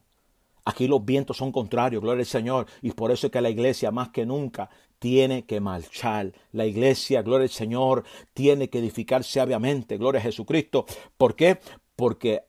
Aquí 0.65 0.87
los 0.87 1.05
vientos 1.05 1.37
son 1.37 1.51
contrarios, 1.51 2.01
gloria 2.01 2.21
al 2.21 2.25
Señor. 2.25 2.65
Y 2.81 2.91
por 2.91 3.11
eso 3.11 3.27
es 3.27 3.31
que 3.31 3.39
la 3.39 3.49
iglesia 3.49 3.89
más 3.89 4.09
que 4.09 4.25
nunca 4.25 4.69
tiene 4.99 5.45
que 5.45 5.61
marchar. 5.61 6.33
La 6.51 6.65
iglesia, 6.65 7.21
gloria 7.21 7.43
al 7.43 7.49
Señor, 7.49 8.03
tiene 8.33 8.69
que 8.69 8.79
edificar 8.79 9.23
sabiamente, 9.23 9.97
gloria 9.97 10.19
a 10.19 10.23
Jesucristo. 10.23 10.85
¿Por 11.15 11.35
qué? 11.35 11.59
Porque 11.95 12.43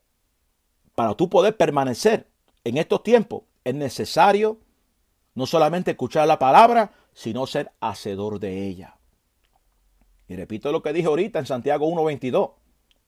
para 0.94 1.14
tú 1.14 1.28
poder 1.28 1.56
permanecer 1.56 2.26
en 2.64 2.76
estos 2.76 3.04
tiempos 3.04 3.42
es 3.62 3.74
necesario 3.74 4.58
no 5.34 5.46
solamente 5.46 5.92
escuchar 5.92 6.26
la 6.26 6.40
palabra, 6.40 6.90
sino 7.12 7.46
ser 7.46 7.70
hacedor 7.80 8.40
de 8.40 8.66
ella. 8.66 8.96
Y 10.26 10.34
repito 10.34 10.72
lo 10.72 10.82
que 10.82 10.92
dije 10.92 11.06
ahorita 11.06 11.38
en 11.38 11.46
Santiago 11.46 11.88
1.22, 11.88 12.52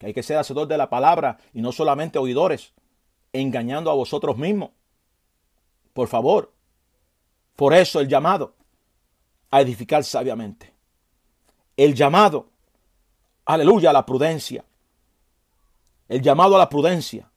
que 0.01 0.07
hay 0.07 0.15
que 0.15 0.23
ser 0.23 0.39
hacedor 0.39 0.67
de 0.67 0.79
la 0.79 0.89
palabra 0.89 1.37
y 1.53 1.61
no 1.61 1.73
solamente 1.73 2.19
oidores, 2.19 2.73
engañando 3.35 3.91
a 3.91 3.95
vosotros 3.95 4.39
mismos. 4.39 4.71
Por 5.93 6.09
favor, 6.09 6.55
por 7.55 7.75
eso 7.75 8.01
el 8.01 8.09
llamado 8.09 8.55
a 9.51 9.61
edificar 9.61 10.03
sabiamente. 10.03 10.73
El 11.77 11.95
llamado, 11.95 12.49
aleluya, 13.45 13.91
a 13.91 13.93
la 13.93 14.07
prudencia. 14.07 14.65
El 16.09 16.23
llamado 16.23 16.57
a 16.57 16.59
la 16.61 16.71
prudencia. 16.71 17.31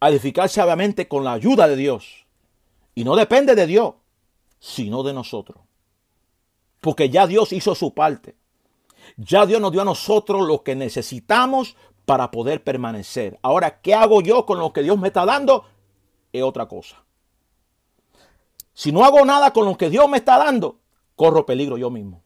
A 0.00 0.10
edificar 0.10 0.48
sabiamente 0.48 1.06
con 1.06 1.22
la 1.22 1.34
ayuda 1.34 1.68
de 1.68 1.76
Dios 1.76 2.26
y 2.96 3.04
no 3.04 3.14
depende 3.14 3.54
de 3.54 3.68
Dios, 3.68 3.94
sino 4.58 5.04
de 5.04 5.12
nosotros. 5.12 5.58
Porque 6.80 7.10
ya 7.10 7.28
Dios 7.28 7.52
hizo 7.52 7.76
su 7.76 7.94
parte. 7.94 8.34
Ya 9.16 9.46
Dios 9.46 9.60
nos 9.60 9.72
dio 9.72 9.82
a 9.82 9.84
nosotros 9.84 10.46
lo 10.46 10.62
que 10.62 10.74
necesitamos 10.74 11.76
para 12.04 12.30
poder 12.30 12.62
permanecer. 12.62 13.38
Ahora, 13.42 13.80
¿qué 13.80 13.94
hago 13.94 14.20
yo 14.20 14.46
con 14.46 14.58
lo 14.58 14.72
que 14.72 14.82
Dios 14.82 14.98
me 14.98 15.08
está 15.08 15.24
dando? 15.24 15.64
Es 16.32 16.42
otra 16.42 16.66
cosa. 16.66 17.04
Si 18.72 18.92
no 18.92 19.04
hago 19.04 19.24
nada 19.24 19.52
con 19.52 19.64
lo 19.64 19.76
que 19.76 19.88
Dios 19.88 20.08
me 20.08 20.18
está 20.18 20.38
dando, 20.38 20.80
corro 21.14 21.46
peligro 21.46 21.78
yo 21.78 21.90
mismo. 21.90 22.22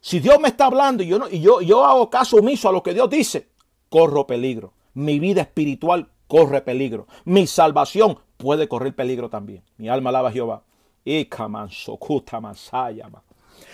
Si 0.00 0.20
Dios 0.20 0.38
me 0.40 0.48
está 0.48 0.66
hablando 0.66 1.02
y 1.02 1.06
yo, 1.06 1.18
no, 1.18 1.28
y 1.28 1.40
yo, 1.40 1.60
yo 1.60 1.84
hago 1.84 2.10
caso 2.10 2.36
omiso 2.36 2.68
a 2.68 2.72
lo 2.72 2.82
que 2.82 2.92
Dios 2.92 3.08
dice, 3.08 3.48
corro 3.88 4.26
peligro. 4.26 4.74
Mi 4.94 5.18
vida 5.18 5.42
espiritual 5.42 6.10
corre 6.26 6.60
peligro. 6.60 7.06
Mi 7.24 7.46
salvación 7.46 8.18
puede 8.36 8.68
correr 8.68 8.94
peligro 8.94 9.30
también. 9.30 9.62
Mi 9.76 9.88
alma 9.88 10.10
alaba 10.10 10.28
a 10.28 10.32
Jehová. 10.32 10.64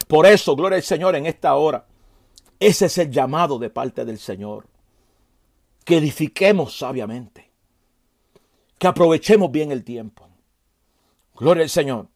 Por 0.07 0.27
eso, 0.27 0.55
gloria 0.57 0.77
al 0.77 0.83
Señor 0.83 1.16
en 1.16 1.27
esta 1.27 1.55
hora. 1.55 1.87
Ese 2.61 2.87
es 2.87 2.98
el 2.98 3.11
llamado 3.11 3.59
de 3.59 3.70
parte 3.70 4.05
del 4.05 4.18
Señor. 4.18 4.66
Que 5.85 5.98
edifiquemos 5.98 6.77
sabiamente. 6.77 7.51
Que 8.79 8.87
aprovechemos 8.87 9.51
bien 9.51 9.72
el 9.72 9.85
tiempo. 9.85 10.29
Gloria 11.35 11.62
al 11.62 11.70
Señor. 11.70 12.09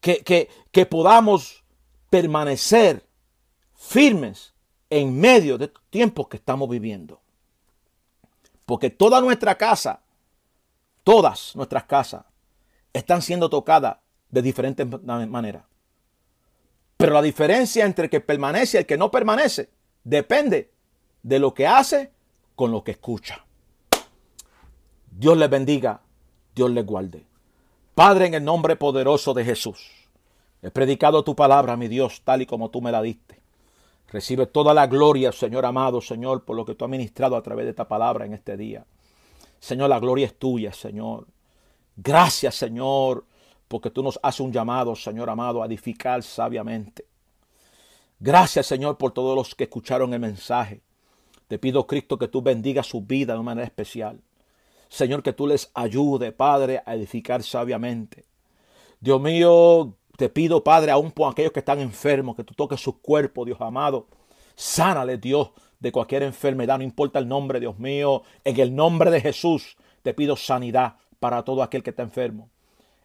Que, 0.00 0.18
que, 0.18 0.48
que 0.70 0.86
podamos 0.86 1.64
permanecer 2.10 3.06
firmes 3.74 4.54
en 4.90 5.18
medio 5.18 5.58
de 5.58 5.72
tiempos 5.90 6.28
que 6.28 6.36
estamos 6.36 6.68
viviendo. 6.68 7.20
Porque 8.66 8.90
toda 8.90 9.20
nuestra 9.20 9.56
casa 9.56 10.02
Todas 11.04 11.56
nuestras 11.56 11.84
casas 11.84 12.24
están 12.92 13.22
siendo 13.22 13.50
tocadas 13.50 13.96
de 14.30 14.42
diferentes 14.42 14.86
maneras. 15.02 15.64
Pero 16.96 17.14
la 17.14 17.22
diferencia 17.22 17.84
entre 17.84 18.04
el 18.04 18.10
que 18.10 18.20
permanece 18.20 18.76
y 18.76 18.80
el 18.80 18.86
que 18.86 18.96
no 18.96 19.10
permanece 19.10 19.70
depende 20.04 20.70
de 21.22 21.38
lo 21.38 21.54
que 21.54 21.66
hace 21.66 22.12
con 22.54 22.70
lo 22.70 22.84
que 22.84 22.92
escucha. 22.92 23.44
Dios 25.10 25.36
les 25.36 25.50
bendiga, 25.50 26.00
Dios 26.54 26.70
les 26.70 26.86
guarde. 26.86 27.24
Padre, 27.94 28.26
en 28.26 28.34
el 28.34 28.44
nombre 28.44 28.76
poderoso 28.76 29.34
de 29.34 29.44
Jesús, 29.44 29.90
he 30.62 30.70
predicado 30.70 31.24
tu 31.24 31.36
palabra, 31.36 31.76
mi 31.76 31.88
Dios, 31.88 32.22
tal 32.24 32.42
y 32.42 32.46
como 32.46 32.70
tú 32.70 32.80
me 32.80 32.92
la 32.92 33.02
diste. 33.02 33.40
Recibe 34.08 34.46
toda 34.46 34.74
la 34.74 34.86
gloria, 34.86 35.32
Señor 35.32 35.64
amado, 35.66 36.00
Señor, 36.00 36.44
por 36.44 36.56
lo 36.56 36.64
que 36.64 36.74
tú 36.74 36.84
has 36.84 36.90
ministrado 36.90 37.36
a 37.36 37.42
través 37.42 37.64
de 37.64 37.70
esta 37.70 37.88
palabra 37.88 38.26
en 38.26 38.34
este 38.34 38.56
día. 38.56 38.84
Señor, 39.58 39.88
la 39.88 40.00
gloria 40.00 40.26
es 40.26 40.38
tuya, 40.38 40.72
Señor. 40.72 41.26
Gracias, 41.96 42.54
Señor, 42.54 43.24
porque 43.72 43.88
tú 43.88 44.02
nos 44.02 44.20
haces 44.22 44.40
un 44.40 44.52
llamado, 44.52 44.94
Señor 44.94 45.30
amado, 45.30 45.62
a 45.62 45.66
edificar 45.66 46.22
sabiamente. 46.22 47.06
Gracias, 48.20 48.66
Señor, 48.66 48.98
por 48.98 49.12
todos 49.12 49.34
los 49.34 49.54
que 49.54 49.64
escucharon 49.64 50.12
el 50.12 50.20
mensaje. 50.20 50.82
Te 51.48 51.58
pido, 51.58 51.86
Cristo, 51.86 52.18
que 52.18 52.28
tú 52.28 52.42
bendigas 52.42 52.86
su 52.86 53.00
vida 53.00 53.32
de 53.32 53.38
una 53.38 53.46
manera 53.46 53.66
especial. 53.66 54.20
Señor, 54.90 55.22
que 55.22 55.32
tú 55.32 55.46
les 55.46 55.70
ayude, 55.72 56.32
Padre, 56.32 56.82
a 56.84 56.94
edificar 56.94 57.42
sabiamente. 57.42 58.26
Dios 59.00 59.18
mío, 59.22 59.94
te 60.18 60.28
pido, 60.28 60.62
Padre, 60.62 60.92
aún 60.92 61.10
por 61.10 61.32
aquellos 61.32 61.52
que 61.52 61.60
están 61.60 61.80
enfermos, 61.80 62.36
que 62.36 62.44
tú 62.44 62.52
toques 62.52 62.78
su 62.78 63.00
cuerpo, 63.00 63.46
Dios 63.46 63.58
amado. 63.58 64.06
Sánale, 64.54 65.16
Dios, 65.16 65.48
de 65.80 65.92
cualquier 65.92 66.24
enfermedad, 66.24 66.76
no 66.76 66.84
importa 66.84 67.18
el 67.18 67.26
nombre, 67.26 67.58
Dios 67.58 67.78
mío, 67.78 68.22
en 68.44 68.60
el 68.60 68.76
nombre 68.76 69.10
de 69.10 69.22
Jesús 69.22 69.78
te 70.02 70.12
pido 70.12 70.36
sanidad 70.36 70.96
para 71.20 71.42
todo 71.42 71.62
aquel 71.62 71.82
que 71.82 71.88
está 71.88 72.02
enfermo. 72.02 72.50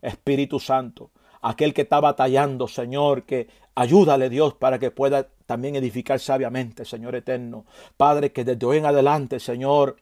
Espíritu 0.02 0.60
Santo, 0.60 1.12
aquel 1.42 1.74
que 1.74 1.84
está 1.84 2.00
batallando, 2.00 2.68
Señor, 2.68 3.24
que 3.24 3.48
ayúdale 3.76 4.30
Dios 4.30 4.54
para 4.56 4.80
que 4.80 4.92
pueda 4.92 5.28
también 5.46 5.76
edificar 5.76 6.20
sabiamente, 6.20 6.86
Señor 6.86 7.16
eterno. 7.16 7.66
Padre, 7.96 8.32
que 8.32 8.44
desde 8.44 8.66
hoy 8.66 8.78
en 8.78 8.86
adelante, 8.86 9.40
Señor, 9.40 9.98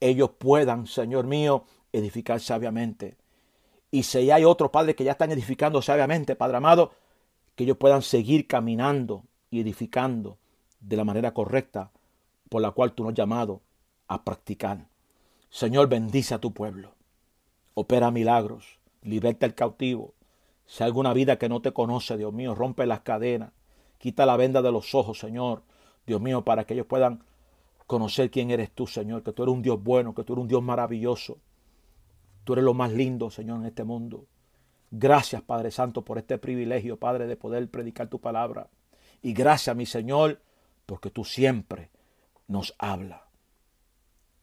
ellos 0.00 0.30
puedan, 0.38 0.86
Señor 0.86 1.26
mío, 1.26 1.64
edificar 1.92 2.40
sabiamente. 2.40 3.16
Y 3.90 4.02
si 4.02 4.30
hay 4.30 4.44
otros 4.44 4.70
padres 4.70 4.96
que 4.96 5.04
ya 5.04 5.12
están 5.12 5.32
edificando 5.32 5.80
sabiamente, 5.80 6.36
Padre 6.36 6.56
amado, 6.56 6.92
que 7.54 7.64
ellos 7.64 7.76
puedan 7.76 8.02
seguir 8.02 8.46
caminando 8.46 9.24
y 9.50 9.60
edificando 9.60 10.38
de 10.80 10.96
la 10.96 11.04
manera 11.04 11.32
correcta 11.32 11.90
por 12.48 12.60
la 12.60 12.72
cual 12.72 12.92
tú 12.92 13.04
nos 13.04 13.12
has 13.12 13.16
llamado 13.16 13.62
a 14.08 14.22
practicar. 14.24 14.86
Señor, 15.50 15.88
bendice 15.88 16.34
a 16.34 16.40
tu 16.40 16.52
pueblo. 16.52 16.94
Opera 17.74 18.10
milagros. 18.10 18.78
Liberta 19.04 19.46
al 19.46 19.54
cautivo. 19.54 20.14
Si 20.66 20.82
hay 20.82 20.88
alguna 20.88 21.12
vida 21.12 21.38
que 21.38 21.48
no 21.48 21.62
te 21.62 21.72
conoce, 21.72 22.16
Dios 22.16 22.32
mío, 22.32 22.54
rompe 22.54 22.86
las 22.86 23.00
cadenas. 23.00 23.52
Quita 23.98 24.26
la 24.26 24.36
venda 24.36 24.62
de 24.62 24.72
los 24.72 24.94
ojos, 24.94 25.18
Señor. 25.18 25.62
Dios 26.06 26.20
mío, 26.20 26.44
para 26.44 26.64
que 26.64 26.74
ellos 26.74 26.86
puedan 26.86 27.22
conocer 27.86 28.30
quién 28.30 28.50
eres 28.50 28.72
tú, 28.72 28.86
Señor. 28.86 29.22
Que 29.22 29.32
tú 29.32 29.44
eres 29.44 29.54
un 29.54 29.62
Dios 29.62 29.82
bueno, 29.82 30.14
que 30.14 30.24
tú 30.24 30.32
eres 30.32 30.42
un 30.42 30.48
Dios 30.48 30.62
maravilloso. 30.62 31.38
Tú 32.42 32.54
eres 32.54 32.64
lo 32.64 32.74
más 32.74 32.92
lindo, 32.92 33.30
Señor, 33.30 33.60
en 33.60 33.66
este 33.66 33.84
mundo. 33.84 34.26
Gracias, 34.90 35.42
Padre 35.42 35.70
Santo, 35.70 36.02
por 36.02 36.18
este 36.18 36.38
privilegio, 36.38 36.98
Padre, 36.98 37.26
de 37.26 37.36
poder 37.36 37.68
predicar 37.70 38.08
tu 38.08 38.20
palabra. 38.20 38.68
Y 39.22 39.32
gracias, 39.32 39.74
mi 39.76 39.86
Señor, 39.86 40.40
porque 40.86 41.10
tú 41.10 41.24
siempre 41.24 41.90
nos 42.46 42.74
habla. 42.78 43.24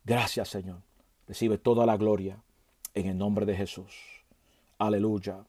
Gracias 0.04 0.50
Señor. 0.50 0.82
Recibe 1.28 1.58
toda 1.58 1.86
la 1.86 1.98
gloria 1.98 2.42
en 2.94 3.08
el 3.08 3.18
nombre 3.18 3.46
de 3.46 3.56
Jesús. 3.56 4.21
Aleluya. 4.82 5.46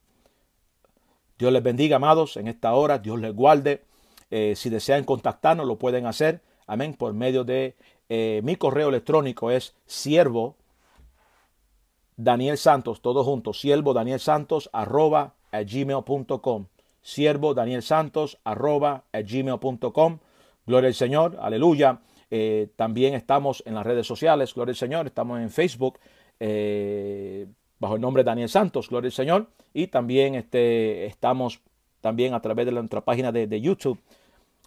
Dios 1.39 1.51
les 1.51 1.63
bendiga, 1.63 1.97
amados, 1.97 2.37
en 2.37 2.49
esta 2.49 2.75
hora. 2.75 2.99
Dios 2.99 3.19
les 3.19 3.35
guarde. 3.35 3.83
Eh, 4.31 4.53
si 4.57 4.69
desean 4.69 5.05
contactarnos, 5.05 5.67
lo 5.67 5.79
pueden 5.79 6.05
hacer. 6.05 6.43
Amén. 6.67 6.93
Por 6.93 7.15
medio 7.15 7.43
de 7.43 7.75
eh, 8.11 8.43
mi 8.45 8.57
correo 8.57 8.91
electrónico 8.91 9.51
es 9.51 9.75
siervo 9.87 10.57
Daniel 12.15 12.59
Santos, 12.59 13.01
todo 13.01 13.25
junto, 13.25 13.55
siervo 13.55 13.95
Daniel 13.95 14.21
Santos 14.21 14.69
arroba 14.71 15.33
gmail.com. 15.51 16.67
Siervo 17.01 17.55
Daniel 17.55 17.83
Santos 17.83 18.39
arroba 18.45 19.05
gmail.com. 19.15 20.19
Gloria 20.67 20.89
al 20.89 20.95
Señor, 20.95 21.39
aleluya. 21.41 22.01
Eh, 22.31 22.69
también 22.77 23.15
estamos 23.15 23.63
en 23.65 23.77
las 23.77 23.87
redes 23.87 24.07
sociales, 24.07 24.53
Gloria 24.53 24.73
al 24.73 24.77
Señor. 24.77 25.07
Estamos 25.07 25.41
en 25.41 25.49
Facebook 25.49 25.99
bajo 27.83 27.97
el 27.97 28.01
nombre 28.01 28.23
de 28.23 28.29
Daniel 28.29 28.49
Santos, 28.49 28.89
Gloria 28.89 29.09
al 29.09 29.13
Señor. 29.13 29.47
Y 29.75 29.89
también 29.89 30.37
este, 30.37 31.05
estamos 31.07 31.61
también 32.01 32.33
a 32.33 32.41
través 32.41 32.65
de 32.65 32.73
nuestra 32.73 33.01
página 33.01 33.33
de, 33.33 33.61
YouTube. 33.61 33.99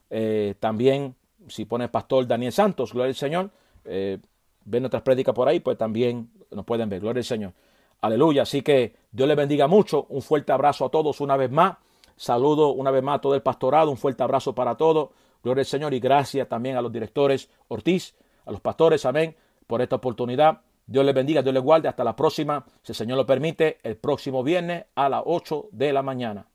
Eh, 0.09 0.55
también, 0.59 1.15
si 1.47 1.63
pones 1.63 1.89
Pastor 1.89 2.27
Daniel 2.27 2.51
Santos, 2.51 2.91
Gloria 2.91 3.09
al 3.09 3.15
Señor, 3.15 3.49
ven 3.85 4.81
nuestras 4.81 5.01
prédicas 5.01 5.33
por 5.33 5.47
ahí, 5.47 5.61
pues 5.61 5.77
también 5.77 6.29
nos 6.51 6.65
pueden 6.65 6.89
ver, 6.89 6.99
Gloria 6.99 7.21
al 7.21 7.25
Señor. 7.25 7.53
Aleluya. 8.01 8.41
Así 8.41 8.61
que 8.61 8.93
Dios 9.11 9.27
les 9.29 9.37
bendiga 9.37 9.67
mucho. 9.67 10.07
Un 10.09 10.21
fuerte 10.21 10.51
abrazo 10.51 10.85
a 10.85 10.89
todos 10.89 11.21
una 11.21 11.37
vez 11.37 11.49
más. 11.49 11.77
Saludo 12.17 12.73
una 12.73 12.91
vez 12.91 13.01
más 13.01 13.19
a 13.19 13.21
todo 13.21 13.35
el 13.35 13.41
pastorado. 13.41 13.91
Un 13.91 13.97
fuerte 13.97 14.23
abrazo 14.23 14.53
para 14.53 14.75
todos. 14.75 15.09
Gloria 15.41 15.61
al 15.61 15.67
Señor 15.67 15.93
y 15.93 16.01
gracias 16.01 16.49
también 16.49 16.75
a 16.75 16.81
los 16.81 16.91
directores 16.91 17.49
Ortiz, 17.69 18.13
a 18.45 18.51
los 18.51 18.59
pastores, 18.59 19.05
amén, 19.05 19.35
por 19.67 19.81
esta 19.81 19.95
oportunidad 19.95 20.61
Dios 20.87 21.05
les 21.05 21.15
bendiga, 21.15 21.41
Dios 21.41 21.53
les 21.53 21.63
guarde. 21.63 21.87
Hasta 21.87 22.03
la 22.03 22.15
próxima, 22.15 22.65
si 22.81 22.91
el 22.91 22.95
Señor 22.95 23.17
lo 23.17 23.25
permite, 23.25 23.79
el 23.83 23.97
próximo 23.97 24.43
viernes 24.43 24.85
a 24.95 25.09
las 25.09 25.23
8 25.25 25.69
de 25.71 25.93
la 25.93 26.03
mañana. 26.03 26.47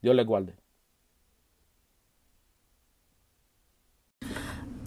Dios 0.00 0.14
les 0.14 0.26
guarde. 0.26 0.56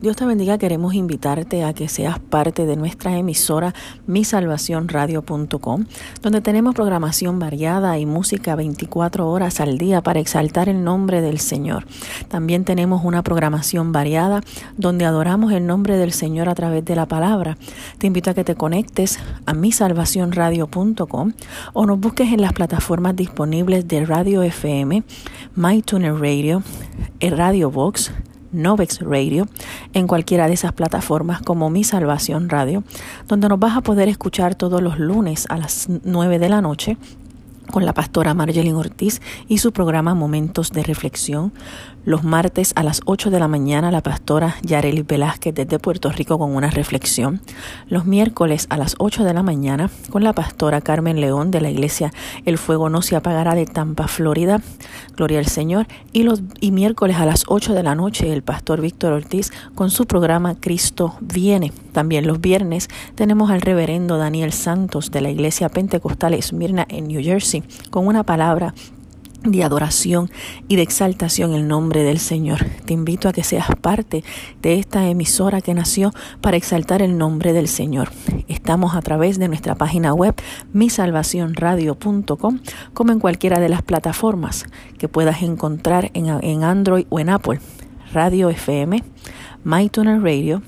Dios 0.01 0.15
te 0.15 0.23
bendiga, 0.23 0.57
queremos 0.57 0.93
invitarte 0.93 1.65
a 1.65 1.73
que 1.73 1.89
seas 1.89 2.19
parte 2.19 2.65
de 2.65 2.77
nuestra 2.77 3.17
emisora 3.17 3.73
misalvacionradio.com, 4.07 5.85
donde 6.21 6.39
tenemos 6.39 6.73
programación 6.73 7.37
variada 7.37 7.99
y 7.99 8.05
música 8.05 8.55
24 8.55 9.29
horas 9.29 9.59
al 9.59 9.77
día 9.77 10.01
para 10.01 10.21
exaltar 10.21 10.69
el 10.69 10.85
nombre 10.85 11.19
del 11.19 11.37
Señor. 11.39 11.85
También 12.29 12.63
tenemos 12.63 13.03
una 13.03 13.23
programación 13.23 13.91
variada 13.91 14.39
donde 14.77 15.03
adoramos 15.03 15.51
el 15.51 15.67
nombre 15.67 15.97
del 15.97 16.13
Señor 16.13 16.47
a 16.47 16.55
través 16.55 16.85
de 16.85 16.95
la 16.95 17.05
palabra. 17.05 17.57
Te 17.97 18.07
invito 18.07 18.29
a 18.29 18.33
que 18.33 18.45
te 18.45 18.55
conectes 18.55 19.19
a 19.45 19.53
misalvacionradio.com 19.53 21.33
o 21.73 21.85
nos 21.85 21.99
busques 21.99 22.31
en 22.31 22.39
las 22.41 22.53
plataformas 22.53 23.17
disponibles 23.17 23.85
de 23.85 24.05
Radio 24.05 24.43
FM, 24.43 25.03
MyTuner 25.57 26.13
Radio, 26.13 26.63
Radio 27.19 27.69
Box, 27.69 28.13
Novex 28.51 29.01
Radio 29.01 29.47
en 29.93 30.07
cualquiera 30.07 30.47
de 30.47 30.53
esas 30.53 30.73
plataformas 30.73 31.41
como 31.41 31.69
Mi 31.69 31.83
Salvación 31.83 32.49
Radio, 32.49 32.83
donde 33.27 33.49
nos 33.49 33.59
vas 33.59 33.77
a 33.77 33.81
poder 33.81 34.09
escuchar 34.09 34.55
todos 34.55 34.81
los 34.81 34.99
lunes 34.99 35.45
a 35.49 35.57
las 35.57 35.87
9 36.03 36.39
de 36.39 36.49
la 36.49 36.61
noche 36.61 36.97
con 37.69 37.85
la 37.85 37.93
pastora 37.93 38.33
Marjelin 38.33 38.75
Ortiz 38.75 39.21
y 39.47 39.59
su 39.59 39.71
programa 39.71 40.15
Momentos 40.15 40.71
de 40.71 40.83
Reflexión. 40.83 41.53
Los 42.05 42.23
martes 42.23 42.71
a 42.75 42.83
las 42.83 43.01
8 43.05 43.29
de 43.29 43.39
la 43.39 43.49
mañana 43.49 43.91
la 43.91 44.01
pastora 44.01 44.55
Yareli 44.63 45.01
Velázquez 45.01 45.53
desde 45.53 45.79
Puerto 45.79 46.09
Rico 46.11 46.39
con 46.39 46.55
una 46.55 46.69
reflexión. 46.69 47.41
Los 47.87 48.05
miércoles 48.05 48.67
a 48.69 48.77
las 48.77 48.95
8 48.99 49.25
de 49.25 49.33
la 49.33 49.43
mañana 49.43 49.89
con 50.09 50.23
la 50.23 50.31
pastora 50.31 50.79
Carmen 50.79 51.19
León 51.19 51.51
de 51.51 51.59
la 51.59 51.69
iglesia 51.69 52.13
El 52.45 52.57
Fuego 52.57 52.89
No 52.89 53.01
Se 53.01 53.17
Apagará 53.17 53.53
de 53.53 53.65
Tampa, 53.65 54.07
Florida. 54.07 54.61
Gloria 55.17 55.39
al 55.39 55.47
Señor. 55.47 55.87
Y 56.13 56.23
los 56.23 56.41
y 56.61 56.71
miércoles 56.71 57.17
a 57.17 57.25
las 57.25 57.43
8 57.47 57.73
de 57.73 57.83
la 57.83 57.95
noche 57.95 58.31
el 58.31 58.43
pastor 58.43 58.79
Víctor 58.79 59.11
Ortiz 59.11 59.51
con 59.75 59.91
su 59.91 60.07
programa 60.07 60.55
Cristo 60.55 61.15
Viene. 61.19 61.73
También 61.91 62.27
los 62.27 62.39
viernes 62.39 62.87
tenemos 63.15 63.51
al 63.51 63.61
reverendo 63.61 64.17
Daniel 64.17 64.53
Santos 64.53 65.11
de 65.11 65.19
la 65.19 65.31
iglesia 65.31 65.67
Pentecostal 65.67 66.33
Esmirna 66.33 66.85
en 66.87 67.09
New 67.09 67.21
Jersey 67.21 67.61
con 67.89 68.07
una 68.07 68.23
palabra 68.23 68.73
de 69.43 69.63
adoración 69.63 70.29
y 70.67 70.75
de 70.75 70.81
exaltación 70.81 71.53
el 71.53 71.67
nombre 71.67 72.03
del 72.03 72.19
Señor. 72.19 72.65
Te 72.85 72.93
invito 72.93 73.29
a 73.29 73.33
que 73.33 73.43
seas 73.43 73.67
parte 73.81 74.23
de 74.61 74.79
esta 74.79 75.07
emisora 75.07 75.61
que 75.61 75.73
nació 75.73 76.13
para 76.41 76.57
exaltar 76.57 77.01
el 77.01 77.17
nombre 77.17 77.53
del 77.53 77.67
Señor. 77.67 78.11
Estamos 78.47 78.95
a 78.95 79.01
través 79.01 79.39
de 79.39 79.47
nuestra 79.47 79.75
página 79.75 80.13
web 80.13 80.35
misalvacionradio.com 80.73 82.59
como 82.93 83.11
en 83.11 83.19
cualquiera 83.19 83.59
de 83.59 83.69
las 83.69 83.81
plataformas 83.81 84.65
que 84.97 85.07
puedas 85.07 85.41
encontrar 85.41 86.11
en, 86.13 86.27
en 86.27 86.63
Android 86.63 87.05
o 87.09 87.19
en 87.19 87.29
Apple. 87.29 87.59
Radio 88.11 88.49
FM, 88.49 89.03
MyTuner 89.63 90.21
Radio, 90.21 90.63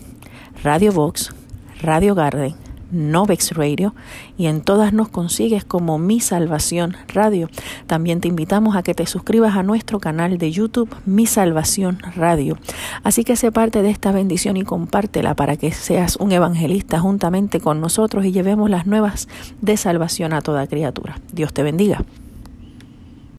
Radio 0.64 0.92
Vox, 0.92 1.34
Radio 1.82 2.14
Garden, 2.14 2.54
Novex 2.92 3.52
Radio 3.54 3.96
y 4.38 4.48
en 4.48 4.62
todas 4.62 4.94
nos 4.94 5.10
consigues 5.10 5.64
como 5.66 5.98
Mi 5.98 6.20
Salvación 6.20 6.96
Radio. 7.14 7.50
También 7.88 8.22
te 8.22 8.28
invitamos 8.28 8.76
a 8.76 8.84
que 8.84 8.94
te 8.94 9.06
suscribas 9.06 9.56
a 9.56 9.64
nuestro 9.64 10.00
canal 10.00 10.38
de 10.38 10.52
YouTube 10.52 10.96
Mi 11.06 11.26
Salvación 11.26 12.00
Radio. 12.16 12.58
Así 13.04 13.24
que 13.24 13.36
sé 13.36 13.52
parte 13.52 13.82
de 13.82 13.90
esta 13.90 14.12
bendición 14.12 14.58
y 14.58 14.64
compártela 14.64 15.36
para 15.36 15.58
que 15.58 15.72
seas 15.72 16.16
un 16.18 16.32
evangelista 16.32 17.00
juntamente 17.00 17.60
con 17.60 17.82
nosotros 17.82 18.26
y 18.26 18.32
llevemos 18.32 18.70
las 18.70 18.86
nuevas 18.86 19.28
de 19.62 19.78
salvación 19.78 20.34
a 20.34 20.42
toda 20.42 20.68
criatura. 20.68 21.18
Dios 21.32 21.54
te 21.54 21.64
bendiga. 21.64 22.04